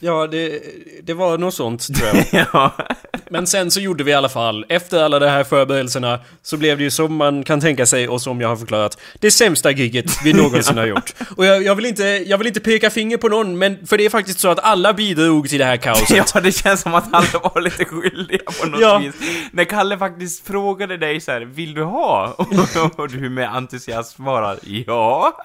[0.00, 0.62] Ja, det,
[1.02, 2.46] det var något sånt tror jag.
[2.52, 2.72] ja.
[3.30, 6.78] Men sen så gjorde vi i alla fall, efter alla de här förberedelserna, så blev
[6.78, 10.06] det ju som man kan tänka sig och som jag har förklarat, det sämsta giget
[10.24, 11.14] vi någonsin har gjort.
[11.36, 14.04] Och jag, jag, vill inte, jag vill inte peka finger på någon, men för det
[14.04, 16.30] är faktiskt så att alla bidrog till det här kaoset.
[16.34, 18.98] ja, det känns som att alla var lite skyldiga på något Ja.
[18.98, 19.14] vis.
[19.52, 22.34] När Kalle faktiskt frågade dig så här, vill du ha?
[22.96, 25.36] Och du med entusiasm svarar, ja.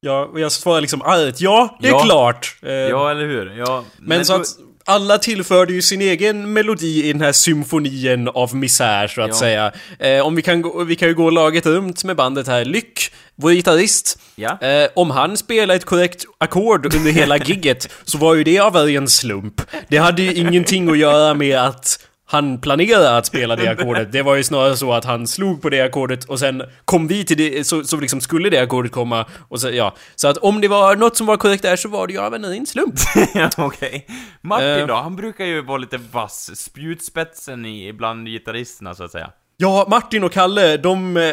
[0.00, 2.00] Ja, och jag svarade liksom argt ja, det är Ja.
[2.00, 2.56] klart.
[2.62, 3.58] Eh, Ja, eller hur?
[3.58, 3.84] Ja.
[3.98, 4.46] men, så då- att
[4.84, 9.34] alla tillförde ju sin egen melodi i den här symfonien av misär så att Ja.
[9.34, 9.72] säga.
[9.98, 12.64] Eh, om vi kan, gå, vi kan ju gå laget runt med bandet här.
[12.64, 14.18] Lyck, vår gitarrist.
[14.36, 14.58] Ja.
[14.60, 18.76] Eh, om han spelar ett korrekt ackord under hela gigget så var ju det av
[18.88, 19.62] en slump.
[19.88, 21.98] Det hade ju ingenting att göra med att
[22.30, 24.12] han planerade att spela det ackordet.
[24.12, 27.24] Det var ju snarare så att han slog på det ackordet och sen kom vi
[27.24, 29.26] till det, så, så liksom skulle det ackordet komma.
[29.48, 29.94] Och så, ja.
[30.16, 32.34] så att om det var något som var korrekt där så var det ju av
[32.34, 32.94] en ren slump.
[33.34, 34.06] Ja, okej.
[34.42, 34.86] Martin Eh.
[34.86, 34.94] då?
[34.94, 36.50] Han brukar ju vara lite vass.
[36.56, 39.30] Spjutspetsen i, bland gitarristerna, så att säga.
[39.56, 41.30] Ja, Martin och Kalle, de eh,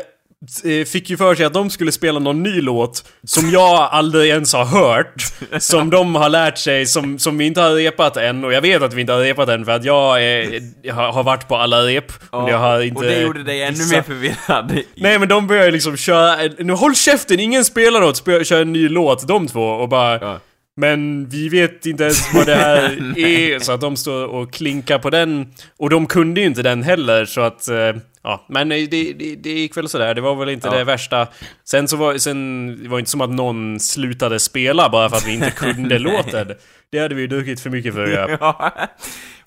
[0.88, 4.54] fick ju för sig att de skulle spela någon ny låt som jag aldrig ens
[4.54, 5.14] har hört.
[5.60, 8.44] Som de har lärt sig, som, som vi inte har repat än.
[8.44, 11.24] Och jag vet att vi inte har repat än för att jag, är, jag har
[11.24, 12.12] varit på alla rep.
[12.30, 14.80] och jag har inte och det gjorde dig ännu mer förvirrad.
[14.96, 18.74] Nej men de börjar liksom köra, nu håll käften, ingen spelar något, spö- kör en
[18.74, 20.40] ny låt, de två och bara Ja.
[20.80, 22.84] Men vi vet inte ens vad det här
[23.20, 25.54] är, så att de står och klinkar på den.
[25.78, 27.68] Och de kunde ju inte den heller, så att...
[27.68, 30.16] eh, Ja, men det, det, det gick väl sådär.
[30.16, 30.74] Det var väl inte Ja.
[30.78, 31.28] det värsta.
[31.64, 35.28] Sen så var sen, det var inte som att någon slutade spela bara för att
[35.28, 36.48] vi inte kunde låten.
[36.92, 38.08] Det hade vi ju druckit för mycket för
[38.42, 38.72] ja.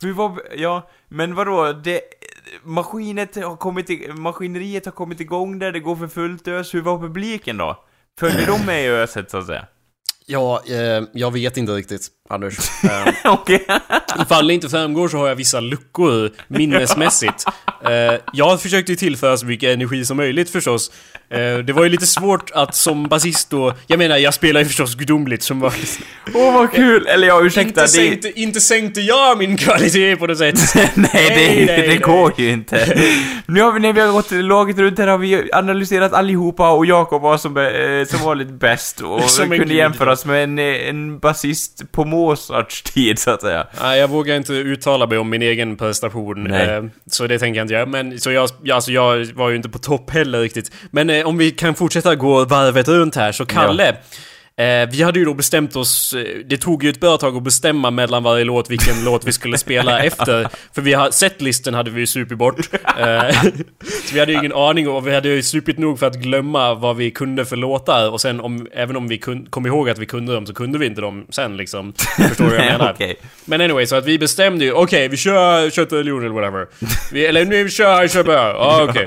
[0.00, 1.72] Vi var, ja, men vadå?
[1.72, 2.00] Det,
[2.64, 6.74] maskinet har kommit i, maskineriet har kommit igång där, det går för fullt ös.
[6.74, 7.84] Hur var publiken då?
[8.20, 9.66] Följde de med i öset, så att säga?
[10.32, 12.58] Ja, eh, jag vet inte riktigt, Anders.
[12.84, 13.66] Eh, Okej.
[14.22, 17.44] Ifall det inte framgår så har jag vissa luckor minnesmässigt.
[17.84, 20.90] Eh, jag försökte ju tillföra så mycket energi som möjligt förstås.
[21.30, 23.74] Eh, det var ju lite svårt att som basist då...
[23.86, 25.72] Jag menar, jag spelar ju förstås gudomligt som var...
[26.34, 27.06] Åh, vad kul!
[27.06, 27.88] Eller ja, ursäkta, Inte det...
[27.88, 30.60] sänkte, inte sänkte jag min kvalitet på något sätt.
[30.74, 31.98] nej, det, Nej, nej, det nej.
[31.98, 33.00] går ju inte.
[33.46, 36.86] Nu har vi, när vi har gått laget runt här har vi analyserat allihopa och
[36.86, 41.92] Jakob var som, eh, som vanligt bäst och Som kunde jämföras med en, en basist
[41.92, 43.66] på Mozarts tid, så att säga.
[43.80, 46.44] Nej, jag vågar inte uttala mig om min egen prestation.
[46.44, 46.68] Nej.
[46.68, 47.86] Eh, så det tänker jag inte göra.
[47.86, 50.72] Men, så jag, ja, alltså jag var ju inte på topp heller riktigt.
[50.90, 53.88] Men eh, om vi kan fortsätta gå varvet runt här, så Kalle.
[53.88, 53.94] Eh,
[54.90, 57.90] vi hade ju då bestämt oss, eh, det tog ju ett bra tag att bestämma
[57.90, 60.48] mellan varje låt vilken låt vi skulle spela efter.
[60.74, 62.58] För vi har, setlisten hade vi ju supit bort.
[62.98, 63.42] Eh,
[64.06, 66.74] så vi hade ju ingen aning och vi hade ju supit nog för att glömma
[66.74, 68.10] vad vi kunde för låtar.
[68.10, 70.78] Och sen om, även om vi kun, kom ihåg att vi kunde dem så kunde
[70.78, 71.92] vi inte dem sen liksom.
[72.28, 72.92] Förstår du vad jag menar?
[72.94, 73.16] Okej.
[73.44, 76.66] Men anyway, så att vi bestämde ju, okej vi kör Kött religion eller whatever.
[77.12, 79.06] Vi, eller nu vi kör High Chaparral, ja okej.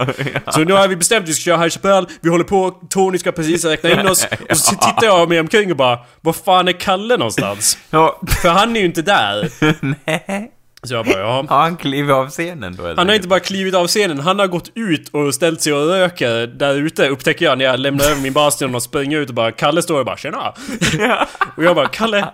[0.52, 3.18] Så nu har vi bestämt att vi ska köra High Chaparral, vi håller på, Tony
[3.18, 4.28] ska precis räkna in oss.
[4.50, 7.78] Och så tittar jag mig omkring och bara, var fan är Kalle någonstans?
[7.90, 9.50] Ja, För han är ju inte där.
[10.06, 10.52] nej.
[10.84, 11.46] Så jag bara, ja.
[11.50, 12.96] Har han klivit av scenen då eller?
[12.96, 15.88] Han har inte bara klivit av scenen, han har gått ut och ställt sig och
[15.88, 19.36] röker där ute upptäcker jag när jag lämnar över min bastion och springer ut och
[19.36, 20.54] bara Kalle står och bara 'Tjena!'
[21.58, 22.26] Och jag bara 'Kalle,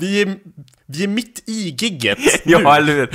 [0.00, 0.36] vi är,
[0.86, 2.52] vi är mitt i gigget nu.
[2.52, 3.10] Ja, eller hur?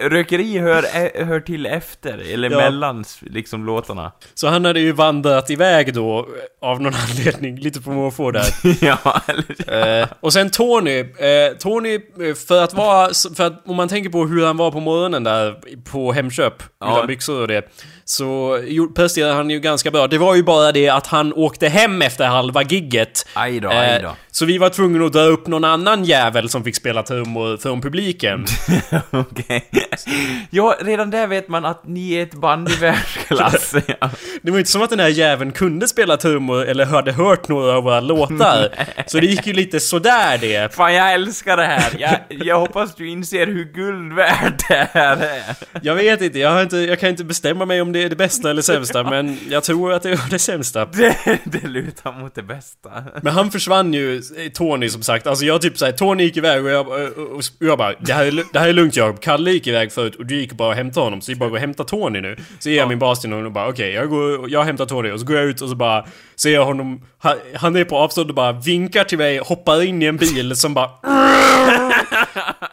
[0.00, 2.56] Rökeri hör, ä- hör till efter, eller Ja.
[2.56, 4.12] mellan liksom låtarna.
[4.34, 6.28] Så han hade ju vandrat iväg då
[6.62, 8.46] av någon anledning, lite på måfå där.
[8.80, 13.76] ja, eller Eh, och sen Tony, eh, Tony eh, för att vara, för att om
[13.76, 15.54] man tänker på hur han var på morgonen där
[15.92, 16.92] på Hemköp, Ja.
[16.96, 17.62] utan byxor och det.
[18.04, 18.58] Så
[18.96, 20.06] presterade han ju ganska bra.
[20.06, 23.26] Det var ju bara det att han åkte hem efter halva gigget.
[23.34, 24.08] Aj då, aj då.
[24.08, 27.56] Eh, så vi var tvungna att dra upp någon annan jävel som fick spela trummor
[27.56, 28.44] från publiken.
[29.10, 29.70] Okej.
[30.50, 33.74] Ja, redan där vet man att ni är ett band i världsklass.
[34.00, 34.10] ja.
[34.42, 37.48] Det var ju inte som att den här jäveln kunde spela trummor eller hade hört
[37.48, 38.68] några av våra låtar.
[39.06, 40.74] Så det gick ju lite sådär det.
[40.74, 41.96] Fan, jag älskar det här.
[41.98, 45.56] Jag, jag hoppas du inser hur guld värt det här är.
[45.82, 48.16] Jag vet inte jag, har inte, jag kan inte bestämma mig om det är det
[48.16, 50.88] bästa eller sämsta, men jag tror att det var det sämsta.
[50.98, 52.90] Det, det lutar mot det bästa.
[53.22, 55.26] Men han försvann ju, eh, Tony som sagt.
[55.26, 58.44] Alltså jag typ såhär, Tony gick iväg och jag, och, jag bara, det här, är,
[58.52, 59.20] det här är lugnt Jakob.
[59.20, 61.20] Kalle gick iväg förut och du gick bara och hämtade honom.
[61.20, 62.36] Så jag bara går och hämtar Tony nu.
[62.58, 65.10] Så ger jag min bas till honom och bara, okej, jag går, jag hämtar Tony.
[65.10, 67.96] Och så går jag ut och så bara, ser jag honom, han, han är på
[67.96, 70.90] avstånd och bara vinkar till mig, hoppar in i en bil som bara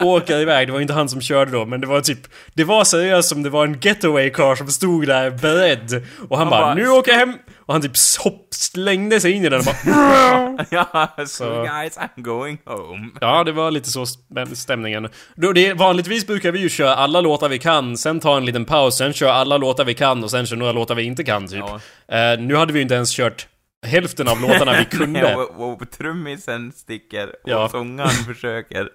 [0.00, 0.68] åker iväg.
[0.68, 2.18] Det var inte han som körde då, men det var typ...
[2.54, 6.06] Det var seriöst som det var en getaway car som stod där beredd.
[6.28, 7.34] Och han Han bara, bara, nu åker jag hem!
[7.66, 7.92] Och han typ
[8.24, 10.66] hopp, slängde sig in i den och bara...
[10.70, 13.08] ja, so guys, I'm going home.
[13.20, 15.08] Ja, det var lite så stäm- stämningen.
[15.36, 18.64] Då det, vanligtvis brukar vi ju köra alla låtar vi kan, sen ta en liten
[18.64, 21.48] paus, sen köra alla låtar vi kan och sen köra några låtar vi inte kan
[21.48, 21.64] typ.
[22.08, 22.32] Ja.
[22.32, 23.46] Eh, nu hade vi ju inte ens kört
[23.86, 25.34] hälften av låtarna vi kunde.
[25.34, 27.68] och, och trummisen sticker och Ja.
[27.68, 28.88] sångaren försöker.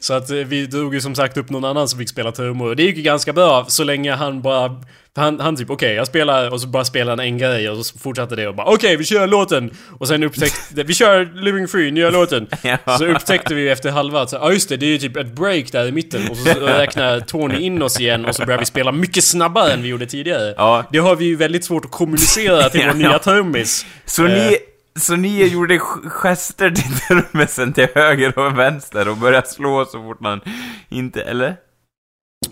[0.00, 2.74] Så att eh, vi drog ju som sagt upp någon annan som fick spela trummor.
[2.74, 4.82] Det gick ju ganska bra så länge han bara...
[5.16, 7.98] Han, han typ okej, jag spelar och så bara spelar han en grej och så
[7.98, 9.70] fortsatte det och bara okej, vi kör låten!
[9.98, 10.82] Och sen upptäckte...
[10.82, 12.46] vi kör Living Free, nya låten!
[12.62, 12.98] Ja.
[12.98, 15.72] Så upptäckte vi efter halva att ja just det, det är ju typ ett break
[15.72, 18.92] där i mitten och så räknar Tony in oss igen och så börjar vi spela
[18.92, 20.54] mycket snabbare än vi gjorde tidigare.
[20.56, 20.84] Ja.
[20.92, 23.86] Det har vi ju väldigt svårt att kommunicera till vår nya trummis.
[24.04, 24.32] Så Eh.
[24.32, 24.56] ni,
[25.00, 30.20] så ni gjorde gester till trummisen till höger och vänster och började slå så fort
[30.20, 30.40] man
[30.88, 31.56] inte, eller?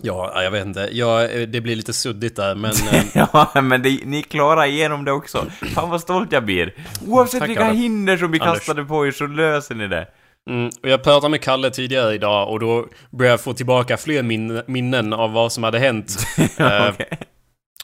[0.02, 0.88] Ja, jag vet inte.
[0.92, 2.70] Ja, eh, det blir lite suddigt där men...
[2.92, 5.46] eh, Ja, men det, ni klarar igenom det också.
[5.74, 6.74] Fan vad stolt jag blir.
[7.06, 7.76] Oavsett Tack, vilka Adam.
[7.76, 8.58] hinder som vi Anders.
[8.58, 10.06] kastade på er så löser ni det.
[10.50, 14.22] Mm, och jag pratade med Kalle tidigare idag och då började jag få tillbaka fler
[14.22, 16.16] min minnen av vad som hade hänt.
[16.58, 17.18] Eh, Okej.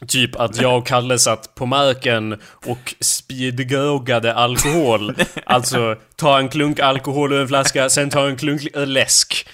[0.07, 5.13] Typ att jag och Kalle satt på marken och speedgroggade alkohol.
[5.45, 9.47] alltså, ta en klunk alkohol ur en flaska, sen ta en klunk läsk.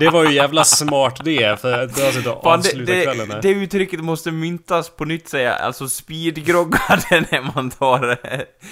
[0.00, 3.34] Det var ju jävla smart det, för att till att Fan, det, avsluta kvällen det,
[3.34, 3.42] här.
[3.42, 8.16] det uttrycket måste myntas på nytt säga, alltså speedgroggade när man tar,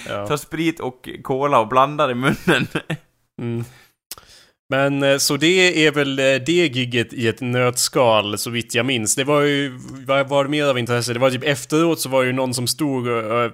[0.08, 0.26] Ja.
[0.26, 2.66] tar sprit och cola och blandar i munnen.
[3.42, 3.64] Mm.
[4.68, 8.86] Men eh, så det är väl eh, det gigget i ett nötskal så vitt jag
[8.86, 9.14] minns.
[9.14, 11.12] Det var ju, vad var det mer av intresse?
[11.12, 13.50] Det var typ efteråt så var det ju någon som stod, och, eh,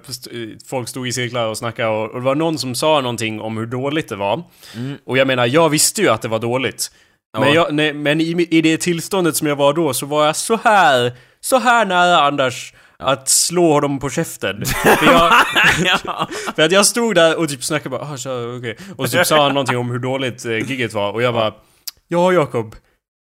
[0.69, 3.57] folk stod i cirklar och snackade och, och det var någon som sa någonting om
[3.57, 4.43] hur dåligt det var.
[4.75, 4.97] Mm.
[5.05, 6.91] Och jag menar, jag visste ju att det var dåligt.
[7.37, 7.53] Men, Ja.
[7.55, 10.59] jag, nej, men i, i det tillståndet som jag var då så var jag så
[10.63, 14.65] här, så här nära Anders att slå honom på käften.
[14.99, 15.33] För jag,
[16.05, 16.27] ja.
[16.55, 18.77] för att jag stod där och typ snackade bara ah, okej.
[18.97, 21.53] Och så typ sa han någonting om hur dåligt eh, gigget var och jag bara
[22.07, 22.75] Ja Jakob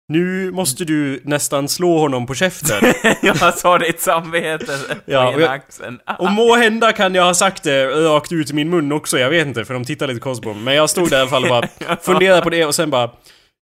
[0.07, 2.93] Nu måste du nästan slå honom på käften.
[3.21, 5.99] jag sa ditt samvete på Ja, och ena axeln.
[6.19, 9.29] Och må hända kan jag ha sagt det rakt ut i min mun också, jag
[9.29, 10.63] vet inte för de tittar lite konstigt på mig.
[10.63, 13.09] Men jag stod där i alla fall och bara funderade på det och sen bara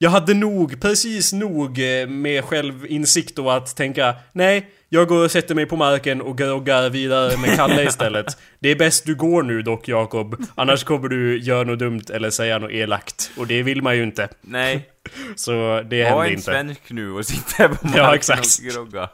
[0.04, 5.32] Jag hade nog, precis nog eh, med självinsikt och att tänka Nej, jag går och
[5.32, 8.26] sätter mig på marken och groggar vidare med Kalle istället.
[8.60, 10.36] Det är bäst du går nu dock Jakob.
[10.56, 13.32] Annars kommer du göra något dumt eller säga något elakt.
[13.38, 14.30] Och det vill man ju inte.
[14.42, 14.90] Nej,
[15.36, 15.52] Så
[15.90, 16.44] det var hände en inte.
[16.44, 18.48] svensk nu och sitta på marken Ja, exakt.
[18.66, 19.10] och grogga.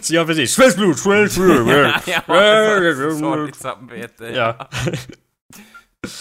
[0.00, 1.68] Så jag precis, svenskt blod, svenskt blod.
[2.06, 4.32] ja, så- så ditt samvete.
[4.34, 4.68] Ja.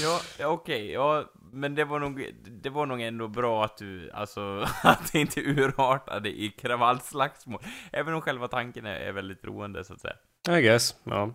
[0.02, 2.32] Ja, ja, okej, ja, men det var nog,
[2.64, 7.62] det var nog ändå bra att du, alltså, att det inte urartade i kravallslagsmål.
[7.92, 10.58] Även om själva tanken är, är väldigt roande, så att säga.
[10.58, 11.34] I guess, ja.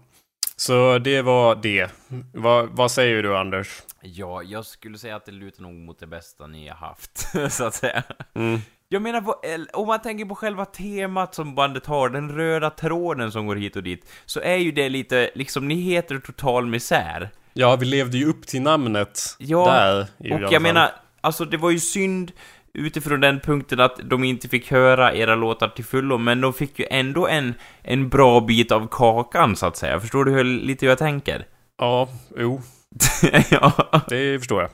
[0.56, 1.90] Så det var det.
[2.34, 3.82] Vad, vad säger du Anders?
[4.00, 7.64] Ja, jag skulle säga att det lutar nog mot det bästa ni har haft, så
[7.64, 8.02] att säga.
[8.34, 8.58] Mm.
[8.88, 9.42] Jag menar, på-
[9.72, 13.76] om man tänker på själva temat som bandet har, den röda tråden som går hit
[13.76, 17.30] och dit, så är ju det lite, liksom, ni heter Total Misär.
[17.52, 20.06] Ja, vi levde ju upp till namnet Ja, där.
[20.28, 20.90] i Och jag menar,
[21.20, 22.32] alltså det var ju synd
[22.74, 26.78] utifrån den punkten att de inte fick höra era låtar till fullo, men de fick
[26.78, 30.00] ju ändå en, en bra bit av kakan, så att säga.
[30.00, 31.46] Förstår du hur, lite hur jag tänker?
[31.78, 32.62] Ja, jo,
[33.50, 33.72] ja.
[34.08, 34.70] det förstår jag.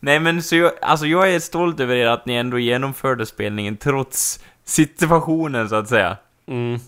[0.00, 3.76] Nej men så jag, alltså jag är stolt över er att ni ändå genomförde spelningen
[3.76, 6.16] trots situationen, så att säga.
[6.48, 6.80] Mm.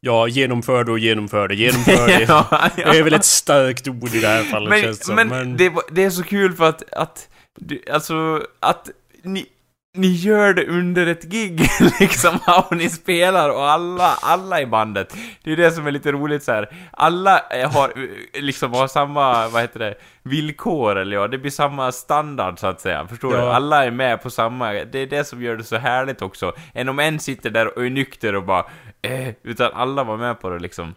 [0.00, 1.54] Ja, genomförde och genomförde.
[1.54, 2.24] Genomförde.
[2.28, 5.14] ja, Det är väl ett starkt ord i det här fallet men, känns det som.
[5.14, 8.90] men, Men, Det, det är så kul för att, att du, alltså, att
[9.22, 9.46] ni,
[9.94, 11.60] ni gör det under ett gig,
[12.00, 12.38] liksom,
[12.70, 15.16] och ni spelar och alla, alla i bandet.
[15.42, 16.88] Det är det som är lite roligt så här.
[16.90, 21.50] Alla eh, har, eh, liksom, har samma, vad heter det, villkor, eller ja, det blir
[21.50, 23.06] samma standard så att säga.
[23.06, 23.36] Förstår du?
[23.36, 23.52] Ja.
[23.52, 26.52] Alla är med på samma, det är det som gör det så härligt också.
[26.74, 28.66] Än om en sitter där och är nykter och bara,
[29.02, 30.94] eh, utan alla var med på det liksom.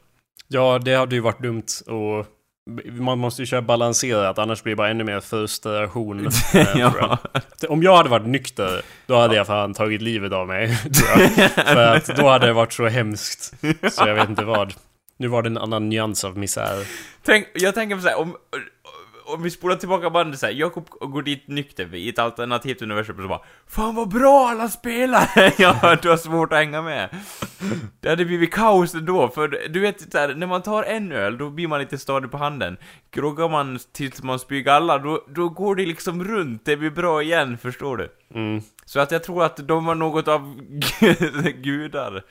[0.47, 2.25] ja, det hade ju varit dumt och
[2.85, 6.27] man måste ju köra balanserat, annars blir det bara ännu mer frustration.
[6.53, 7.17] eh, ja.
[7.69, 10.75] Om jag hade varit nykter, då hade jag fan tagit livet av mig.
[11.55, 13.53] För att då hade det varit så hemskt.
[13.91, 14.73] Så jag vet inte vad.
[15.17, 16.87] Nu var det en annan nyans av misär.
[17.25, 18.35] Tänk, jag tänker på så här, om,
[19.25, 23.15] om vi spolar tillbaka bandet så här, Jakob går dit nykter i ett alternativt universum
[23.15, 25.29] och så bara Fan vad bra alla spelar!
[25.61, 27.09] ja, du har svårt att hänga med.
[27.99, 31.37] Det hade blivit kaos ändå, för du vet så här, när man tar en öl,
[31.37, 32.77] då blir man lite stadig på handen.
[33.11, 37.21] Groggar man tills man spyr alla, då, då går det liksom runt, det blir bra
[37.23, 38.09] igen, förstår du?
[38.35, 38.61] Mm.
[38.85, 40.55] Så att jag tror att de var något av
[41.63, 42.23] gudar.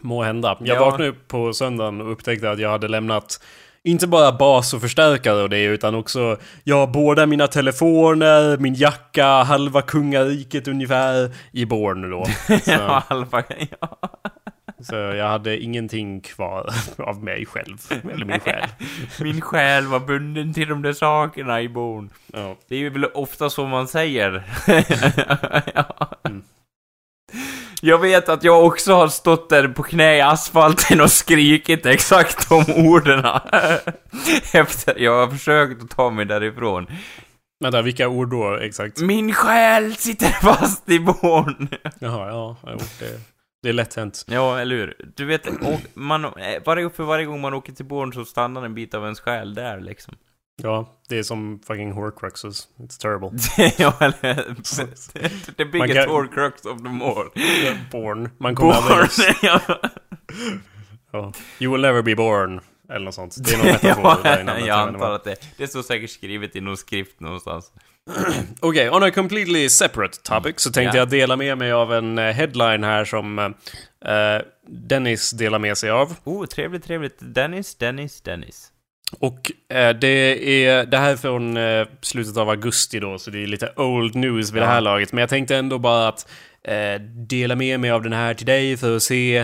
[0.00, 0.56] Må hända.
[0.60, 0.84] Jag Ja.
[0.84, 3.40] vaknade upp på söndagen och upptäckte att jag hade lämnat
[3.86, 9.26] inte bara bas och förstärkare och det utan också ja, båda mina telefoner, min jacka,
[9.26, 12.24] halva kungariket ungefär i Born då.
[12.46, 13.42] Så, ja, halva,
[13.80, 13.98] ja.
[14.80, 17.76] så jag hade ingenting kvar av mig själv,
[18.12, 18.68] eller min själ.
[19.20, 22.10] Min själ var bunden till de där sakerna i bon.
[22.32, 22.56] Ja.
[22.68, 24.42] Det är ju väl ofta så man säger.
[25.74, 26.10] ja.
[26.24, 26.42] Mm.
[27.86, 32.48] Jag vet att jag också har stått där på knä i asfalten och skrikit exakt
[32.48, 33.24] de orden.
[34.52, 36.86] Efter jag har försökt att ta mig därifrån.
[37.60, 39.00] Vänta, vilka ord då exakt?
[39.00, 41.68] Min själ sitter fast i bon.
[41.98, 43.20] Jaha, ja, jo, det,
[43.62, 44.24] det är lätt hänt.
[44.28, 44.96] Ja, eller hur?
[45.16, 45.48] Du vet,
[45.94, 46.30] man, eh,
[46.64, 49.54] varje, för varje gång man åker till Born så stannar en bit av ens själ
[49.54, 50.14] där liksom.
[50.62, 52.68] Ja, det är som fucking horcruxes.
[52.78, 53.30] It's terrible.
[53.78, 54.34] ja, eller...
[55.56, 57.30] The biggest kan- horcrux of them all.
[57.92, 58.30] Born.
[58.38, 59.60] Man kommer aldrig Born, ja.
[61.12, 61.32] Ja.
[61.58, 62.60] You will never be born.
[62.90, 63.36] Eller något sånt.
[63.44, 64.66] Det är någon metafor där i namnet.
[64.66, 67.72] jag antar att det, det står säkert skrivet i någon skrift någonstans.
[68.60, 71.00] Okej, on a completely separate topic så tänkte Ja.
[71.00, 73.52] jag dela med mig av en eh, headline här som eh,
[74.68, 76.14] Dennis delar med sig av.
[76.24, 77.16] Oh, trevligt, trevligt.
[77.20, 78.72] Dennis, Dennis, Dennis.
[79.20, 80.08] Och eh, det
[80.66, 84.14] är det här är från eh, slutet av augusti då, så det är lite old
[84.14, 84.80] news vid det här Ja.
[84.80, 85.12] laget.
[85.12, 86.28] Men jag tänkte ändå bara att
[86.68, 89.36] eh, dela med mig av den här till dig för att se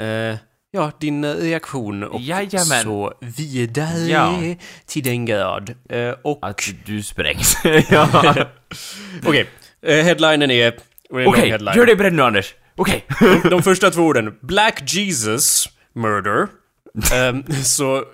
[0.00, 0.36] eh,
[0.70, 2.82] ja, din reaktion och Jajamän.
[2.82, 4.34] så vidare Ja.
[4.86, 5.74] till den grad.
[5.88, 7.56] Eh, och Att du sprängs.
[7.90, 8.34] ja.
[9.26, 9.46] okej,
[9.86, 10.74] eh, headlinen är...
[11.26, 11.76] Okej, headline.
[11.76, 12.54] gör dig beredd nu Anders.
[12.76, 13.04] Okej.
[13.20, 14.34] De, de första två orden.
[14.40, 16.46] Black Jesus Murder.
[17.14, 18.04] Ehm, så...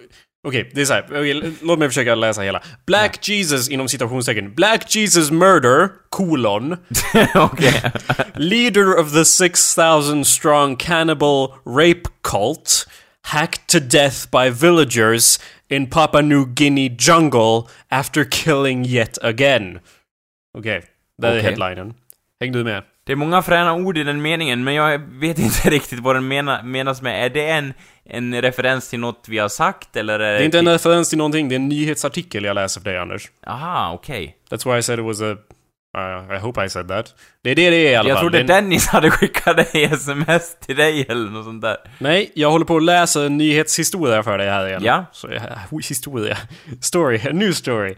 [0.47, 1.05] Okej, det är så här.
[1.11, 2.63] Okej, låt mig försöka läsa hela.
[2.87, 4.55] Black Jesus inom citationstecken.
[4.55, 6.77] Black Jesus Murder, kolon.
[8.35, 12.89] Leader of the 6000 strong cannibal rape cult.
[13.23, 19.81] Hacked to death by villagers in Papua New Guinea jungle after killing yet again.
[20.59, 20.85] Okej,
[21.23, 21.43] där är Okej.
[21.43, 21.95] headlinen.
[22.41, 22.83] Häng du med?
[23.07, 26.29] Det är många fräna ord i den meningen, men jag vet inte riktigt vad den
[26.29, 27.25] mena, menas med.
[27.25, 30.59] Är det en, en referens till något vi har sagt, eller är Det är inte
[30.59, 33.31] en referens till någonting, det är en nyhetsartikel jag läser för dig, Anders.
[33.47, 34.37] Aha, okej.
[34.51, 35.37] That's why I said it was a...
[35.97, 37.15] Uh, I hope I said that.
[37.45, 38.23] Det är det det är i alla Jag fall.
[38.23, 41.77] trodde Det är en- Dennis hade skickat dig sms till dig eller något sånt där.
[41.99, 44.83] Nej, jag håller på att läsa en nyhetshistoria för dig här igen.
[44.85, 45.05] Ja.
[45.13, 46.37] Så, ja, historia.
[46.81, 47.95] Story, new story.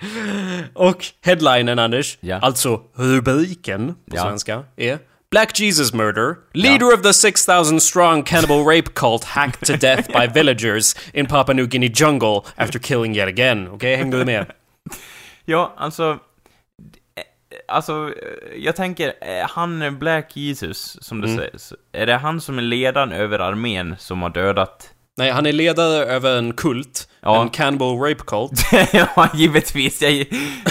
[0.74, 2.38] Och headlinen, Anders, Ja.
[2.42, 4.22] alltså rubriken på Ja.
[4.22, 4.99] svenska, är
[5.30, 6.34] Black Jesus murder.
[6.55, 11.55] Leader of the 6000 strong cannibal rape cult hacked to death by villagers in Papua
[11.55, 13.68] New Guinea jungle after killing yet again.
[13.68, 14.46] Okej, hängde du med?
[15.44, 16.18] Ja, alltså...
[17.68, 18.14] Alltså,
[18.57, 21.38] jag tänker, eh, han Black Jesus, som det Mm.
[21.38, 21.72] sägs.
[21.92, 24.90] Är det han som är ledaren över armén som har dödat?
[25.16, 27.09] Nej, han är ledare över en kult.
[27.20, 27.42] Ja.
[27.42, 28.61] En cannibal rape cult.
[28.92, 30.03] ja, givetvis.
[30.03, 30.12] Jag,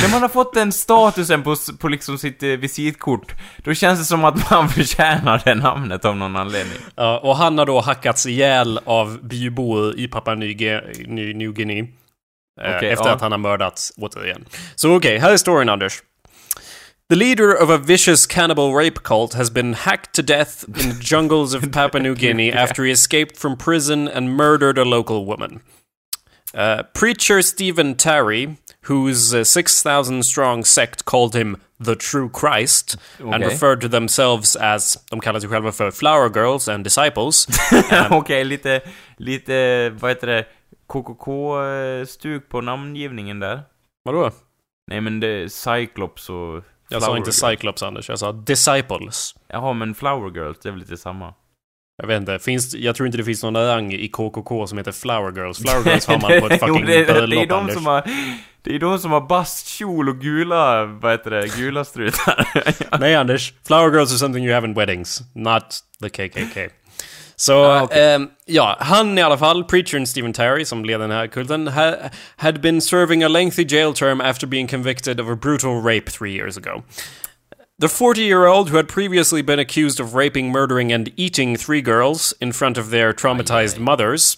[0.01, 4.05] när man har fått den statusen på, på liksom sitt eh, visitkort, då känns det
[4.05, 6.78] som att man förtjänar det namnet av någon anledning.
[6.95, 11.84] Ja, och han har då hackats ihjäl av bybor i Papua New Guinea.
[12.61, 13.15] Eh, Okej, efter ja.
[13.15, 14.45] att han har mördats återigen.
[14.75, 15.93] Så okej, här är storyn Anders.
[17.10, 20.97] The leader of a vicious cannibal rape cult has been hacked to death in the
[20.99, 25.62] jungles of Papua New Guinea after he escaped from prison and murdered a local woman.
[26.53, 33.41] Uh, preacher Stephen Tarry, whose uh, 6,000 strong sect called him the true Christ and
[33.41, 37.47] referred to themselves as, de kallar sig själva för flower girls and disciples.
[38.12, 38.82] Okej, lite,
[39.18, 40.45] lite, vad heter det,
[40.88, 43.62] KKK-stuk på namngivningen där.
[44.03, 44.32] Vadå?
[44.88, 46.64] Nej men det är Cyclops och...
[46.89, 47.39] Jag sa inte Girls.
[47.39, 49.35] Cyclops Anders, jag sa Disciples.
[49.47, 51.33] Jaha, men Flower Girls, det är väl lite samma?
[52.01, 54.91] Jag vet inte, finns, jag tror inte det finns någon rang i KKK som heter
[54.91, 55.57] Flower Girls.
[55.57, 57.75] Flower Girls har man på ett Jo, fucking det, det, det är bröllop de Anders.
[57.75, 58.03] som har...
[58.61, 62.47] Det är de som har bastkjol och gula, vad heter det, gula strutar.
[62.99, 66.69] Nej Anders, Flower Girls is something you have in weddings, not the KKK.
[67.39, 67.97] Så, Ah, okej.
[68.15, 71.93] ehm, ja, han i alla fall, preachern Stephen Terry, som leder den här kulten, ha,
[72.38, 76.31] had been serving a lengthy jail term after being convicted of a brutal rape three
[76.33, 76.83] years ago.
[77.79, 81.81] The 40 year old, who had previously been accused of raping, murdering, and eating three
[81.81, 84.35] girls in front of their traumatized mothers,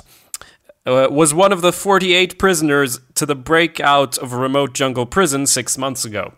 [0.86, 5.48] uh, was one of the 48 prisoners to the breakout of a remote jungle prison
[5.48, 6.34] six months ago.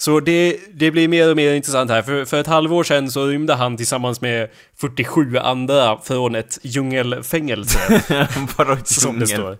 [0.00, 2.02] Så det, det blir mer och mer intressant här.
[2.02, 4.48] För, för ett halvår sedan så rymde han tillsammans med
[4.80, 7.78] 47 andra från ett djungelfängelse.
[8.56, 9.26] Vadå som det djungel?
[9.26, 9.58] står.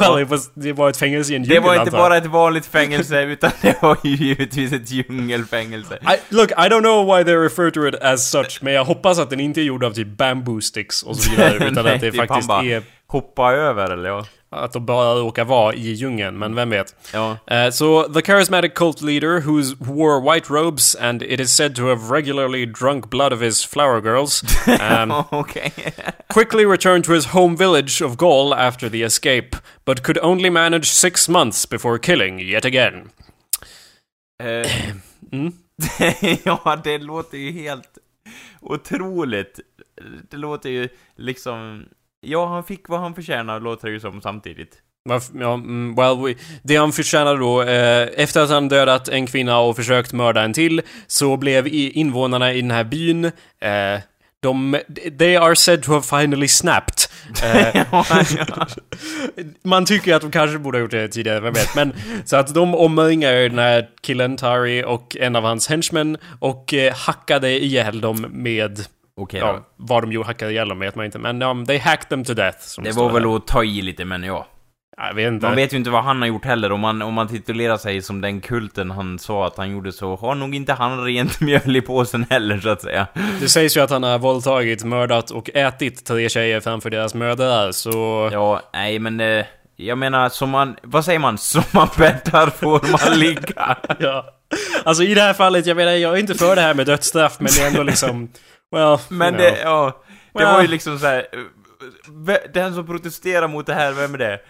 [0.00, 2.26] Ja, was, det var ett fängelse i en Det djungel var inte antar bara ett
[2.26, 5.94] vanligt fängelse, utan det var ju givetvis ett djungelfängelse.
[5.94, 9.18] I, look, I don't know why they refer to it as such, men jag hoppas
[9.18, 12.00] att den inte är gjord av typ bamboo sticks och så vidare, utan Nej, att
[12.00, 14.26] det faktiskt bara- är Hoppa över, eller ja?
[14.50, 16.94] Att de bara råkar vara i djungeln, men vem vet.
[17.12, 17.36] Ja.
[17.52, 21.86] Uh, so, the charismatic cult leader, who wore white robes and it is said to
[21.88, 25.72] have regularly drunk blood of his flower girls, um, Okej.
[26.28, 30.86] quickly returned to his home village of Gaul after the escape, but could only manage
[30.90, 33.10] six months before killing yet again.
[34.40, 34.92] Eh,
[35.32, 35.52] Mm.
[36.44, 37.98] ja, det låter ju helt
[38.60, 39.60] otroligt.
[40.30, 41.84] Det låter ju liksom...
[42.20, 44.82] Ja, han fick vad han förtjänar, låter det ju som samtidigt.
[45.34, 49.58] Ja, mm, well, we, det han förtjänade då, eh, efter att han dödat en kvinna
[49.58, 54.00] och försökt mörda en till, så blev invånarna i den här byn, eh,
[54.40, 54.78] de,
[55.18, 57.10] they are said to have finally snapped.
[57.42, 58.04] Eh, ja,
[58.36, 58.66] ja.
[59.62, 61.74] man tycker att de kanske borde ha gjort det tidigare, vem vet.
[61.74, 61.92] Men,
[62.24, 66.94] så att de omringar den här killen, Tari, och en av hans henchmen, och eh,
[66.94, 68.86] hackade ihjäl dem med,
[69.18, 69.64] Okej ja, då.
[69.76, 72.34] vad de gjorde, hackade ihjäl dem vet man inte, men um, they hacked them to
[72.34, 72.58] death.
[72.60, 73.36] Som Det var väl här.
[73.36, 74.46] att ta i lite, men ja.
[74.96, 75.46] Jag vet inte.
[75.46, 76.72] Man vet ju inte vad han har gjort heller.
[76.72, 80.16] Om man, om man titulerar sig som den kulten han sa att han gjorde så
[80.16, 83.06] har nog inte han rent mjöl i påsen heller, så att säga.
[83.40, 87.72] Det sägs ju att han har våldtagit, mördat och ätit tre tjejer framför deras mödrar,
[87.72, 88.28] så...
[88.32, 89.20] Ja, nej men...
[89.20, 89.44] Eh,
[89.76, 90.76] jag menar, som man...
[90.82, 91.38] Vad säger man?
[91.48, 93.76] Som man bäddar får man ligga.
[93.98, 94.24] Ja.
[94.84, 97.36] Alltså i det här fallet, jag menar, jag är inte för det här med dödsstraff,
[97.40, 98.28] men det är ändå liksom...
[98.70, 99.58] Well, Men det, know.
[99.64, 100.02] ja...
[100.32, 100.52] Det Well.
[100.54, 101.26] var ju liksom så här.
[101.32, 104.40] eh, Den som protesterar mot det här, vem är det?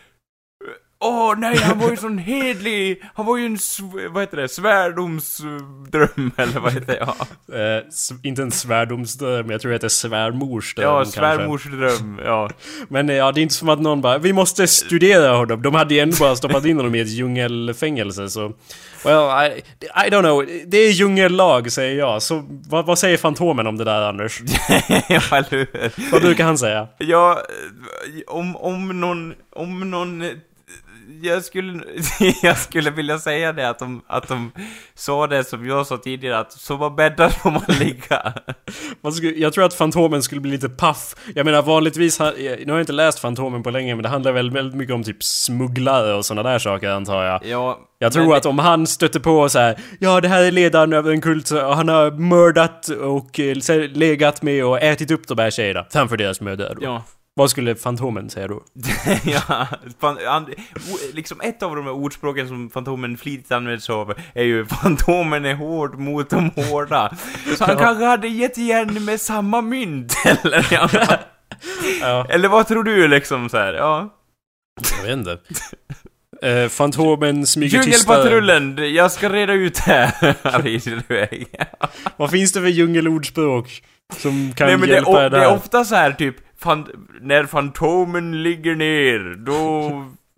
[1.01, 3.03] Åh nej, han var ju sån hedlig!
[3.15, 6.99] Han var ju en, sv- vad heter det, svärdomsdröm, eller vad heter det?
[7.01, 7.15] Ja,
[7.53, 7.83] Eh,
[8.23, 12.51] inte en svärdomsdröm, jag tror det heter svärmorsdröm ja svärmorsdröm, ja.
[12.89, 15.75] Men eh, ja, det är inte som att någon bara 'Vi måste studera honom' De
[15.75, 18.53] hade ju ändå bara stoppat in honom i ett djungelfängelse så...
[19.05, 19.63] Well, I,
[20.07, 20.47] I don't know.
[20.67, 22.23] Det är djungellag, säger jag.
[22.23, 24.41] Så vad, vad säger Fantomen om det där, Anders?
[25.09, 26.11] ja, eller hur?
[26.13, 26.89] Vad brukar han säga?
[26.99, 27.43] Ja,
[28.27, 30.23] om, om någon, om någon,
[31.23, 31.83] jag skulle,
[32.43, 34.53] jag skulle vilja säga det att de, att de
[34.95, 38.33] sa det som jag sa tidigare, att så var bäddar får man ligga.
[39.01, 41.15] Vad skulle- Jag tror att Fantomen skulle bli lite paff.
[41.35, 44.33] Jag menar vanligtvis, jag- nu har jag inte läst Fantomen på länge, men det handlar
[44.33, 47.47] väl väldigt mycket om typ smugglare och sådana där saker antar jag.
[47.47, 50.93] Ja, Jag tror att om han stötte på så här, ja det här är ledaren
[50.93, 53.57] över en kult och han har mördat och eh,
[53.93, 56.75] legat med och ätit upp de här tjejerna framför deras mödrar.
[56.81, 57.03] Ja.
[57.39, 58.63] Vad skulle Fantomen säga då?
[59.25, 59.67] ja,
[60.01, 60.45] fan, an,
[60.93, 65.45] o- liksom ett av de här ordspråken som Fantomen flitigt används av är ju Fantomen
[65.45, 67.17] är hård mot de hårda.
[67.59, 67.83] Så han Ja.
[67.85, 70.67] kanske hade gett igen med samma mynt, eller?
[70.71, 70.89] Ja.
[72.01, 73.75] Ja, Eller vad tror du liksom så här?
[73.75, 74.15] Ja.
[75.03, 75.39] jag vet inte.
[76.43, 77.83] Eh, Fantomen smyger.
[77.83, 78.95] Djungelpatrullen!
[78.95, 80.35] Jag ska reda ut det här!
[82.17, 83.83] Vad finns det för djungelordspråk?
[84.17, 86.37] Som kan Nej men det är, hjälpa o- er det är ofta så här typ,
[86.61, 89.91] fan, när Fantomen ligger ner, då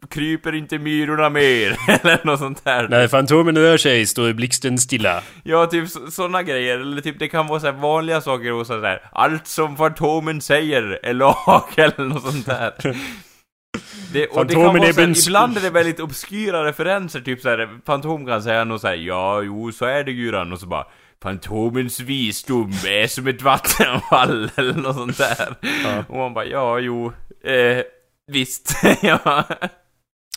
[0.09, 2.89] kryper inte myrorna mer, eller något sånt där.
[2.89, 5.23] När Fantomen rör sig står blixten stilla.
[5.45, 8.81] Ja, typ sådana grejer, eller typ det kan vara så här vanliga saker och så
[8.81, 12.73] här, allt som Fantomen säger är lag, eller något sånt där.
[14.13, 16.65] Det, och det kan Fantomen vara är så här, bens- ibland är det väldigt obskyra
[16.65, 20.13] referenser, typ så här, Fantom kan säga något så här, ja, jo, så är det
[20.13, 20.87] Guran, och så bara
[21.23, 25.55] Fantomens visdom är som ett vattenfall, eller något sånt där.
[25.85, 26.05] Ja.
[26.09, 27.13] Och man bara, ja, jo,
[27.45, 27.83] eh,
[28.33, 29.45] visst, ja.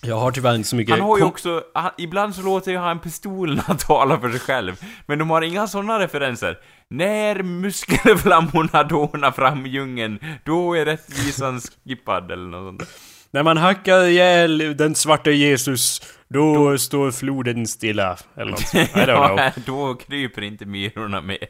[0.06, 0.92] Jag har tyvärr inte så mycket...
[0.92, 4.82] Han har ju också, han, ibland så låter ju han pistolerna tala för sig själv.
[5.06, 6.58] Men de har inga sådana referenser.
[6.90, 12.90] När muskelflammorna dånar fram i djungeln, då är rättvisan skippad eller något sånt.
[13.32, 16.02] När man hackar ihjäl den svarte Jesus,
[16.34, 18.18] då står floden stilla.
[18.38, 18.62] Eller något.
[18.74, 19.64] I don't know.
[19.66, 21.48] Då kryper inte myrorna mer.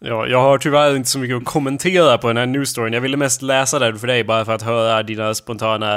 [0.00, 2.92] Ja, jag har tyvärr inte så mycket att kommentera på den här news storyn.
[2.92, 5.94] Jag ville mest läsa den för dig bara för att höra dina spontana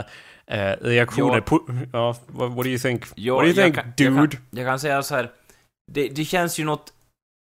[0.48, 1.60] eh, reaktioner Ja.
[1.94, 3.04] Ja, what, what do you think?
[3.16, 4.36] Ja, what do you jag think, kan- jag dude?
[4.36, 5.30] kan, jag kan säga så här.
[5.92, 6.94] Det, det känns ju något...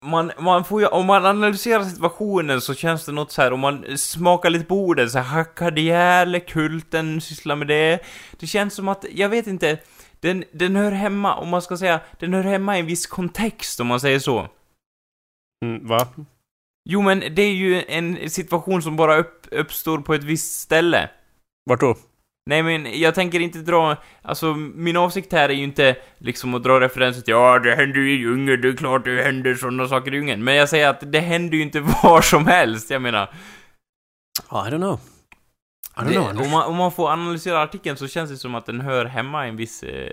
[0.04, 3.60] Man, man får ju, om man analyserar situationen så känns det något så här, om
[3.60, 7.98] man smakar lite på orden, så här, hackade ihjäl, kulten sysslar med det.
[8.38, 9.78] Det känns som att, jag vet inte,
[10.20, 13.80] den, den hör hemma, om man ska säga, den hör hemma i en viss kontext,
[13.80, 14.48] om man säger så.
[15.64, 16.08] Mm, va?
[16.90, 21.10] Jo, men det är ju en situation som bara upp, uppstår på ett visst ställe.
[21.64, 21.96] Vart då?
[22.48, 26.62] Nej men jag tänker inte dra, alltså min avsikt här är ju inte liksom att
[26.62, 29.88] dra referenser till ja det händer ju i djungeln, det är klart det händer sådana
[29.88, 30.44] saker i djungeln.
[30.44, 33.30] Men jag säger att det händer ju inte var som helst, jag menar.
[34.50, 35.00] I don't know.
[36.06, 36.42] Det, know.
[36.42, 39.46] om, man, om man får analysera artikeln så känns det som att den hör hemma
[39.46, 40.10] i en viss, eh,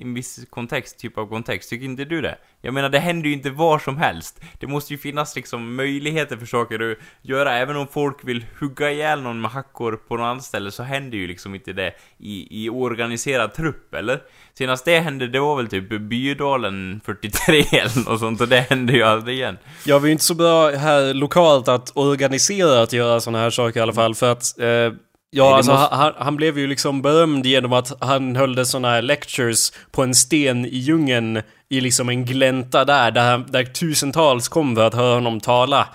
[0.00, 1.70] en viss kontext, typ av kontext.
[1.70, 2.38] Tycker inte du det?
[2.60, 4.40] Jag menar, det händer ju inte var som helst.
[4.60, 7.52] Det måste ju finnas liksom möjligheter för saker att göra.
[7.52, 11.18] Även om folk vill hugga ihjäl någon med hackor på något annat ställe så händer
[11.18, 14.20] ju liksom inte det i, i organiserad trupp, eller?
[14.54, 18.92] Senast det hände, det var väl typ Bydalen 43 eller något sånt, och det hände
[18.92, 19.58] ju aldrig igen.
[19.84, 23.80] Jag var ju inte så bra här lokalt att organisera att göra såna här saker
[23.80, 24.92] i alla fall för att eh,
[25.36, 29.02] Ja, alltså måste- han, han blev ju liksom berömd genom att han höll såna här
[29.02, 34.76] lectures på en sten i djungeln i liksom en glänta där, där, där tusentals kom
[34.76, 35.88] för att höra honom tala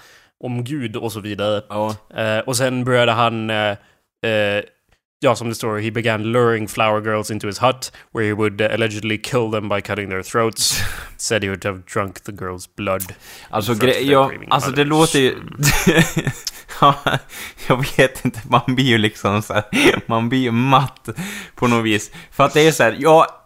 [0.44, 1.62] om Gud och så vidare.
[1.70, 1.96] Ja.
[2.18, 3.70] Eh, och sen började han, eh,
[4.26, 4.64] eh,
[5.20, 8.62] ja som det står, he began luring flower girls into his hut where he would
[8.62, 10.82] uh, allegedly kill them by cutting their throats.
[11.18, 13.14] Said he would have drunk the girls blood.
[13.50, 15.36] Alltså, gre- ja, alltså det låter ju...
[16.82, 16.96] Ja,
[17.68, 19.64] jag vet inte, man blir ju liksom så här,
[20.06, 21.10] man blir ju matt
[21.56, 22.12] på något vis.
[22.32, 23.39] För att det är så här, ja...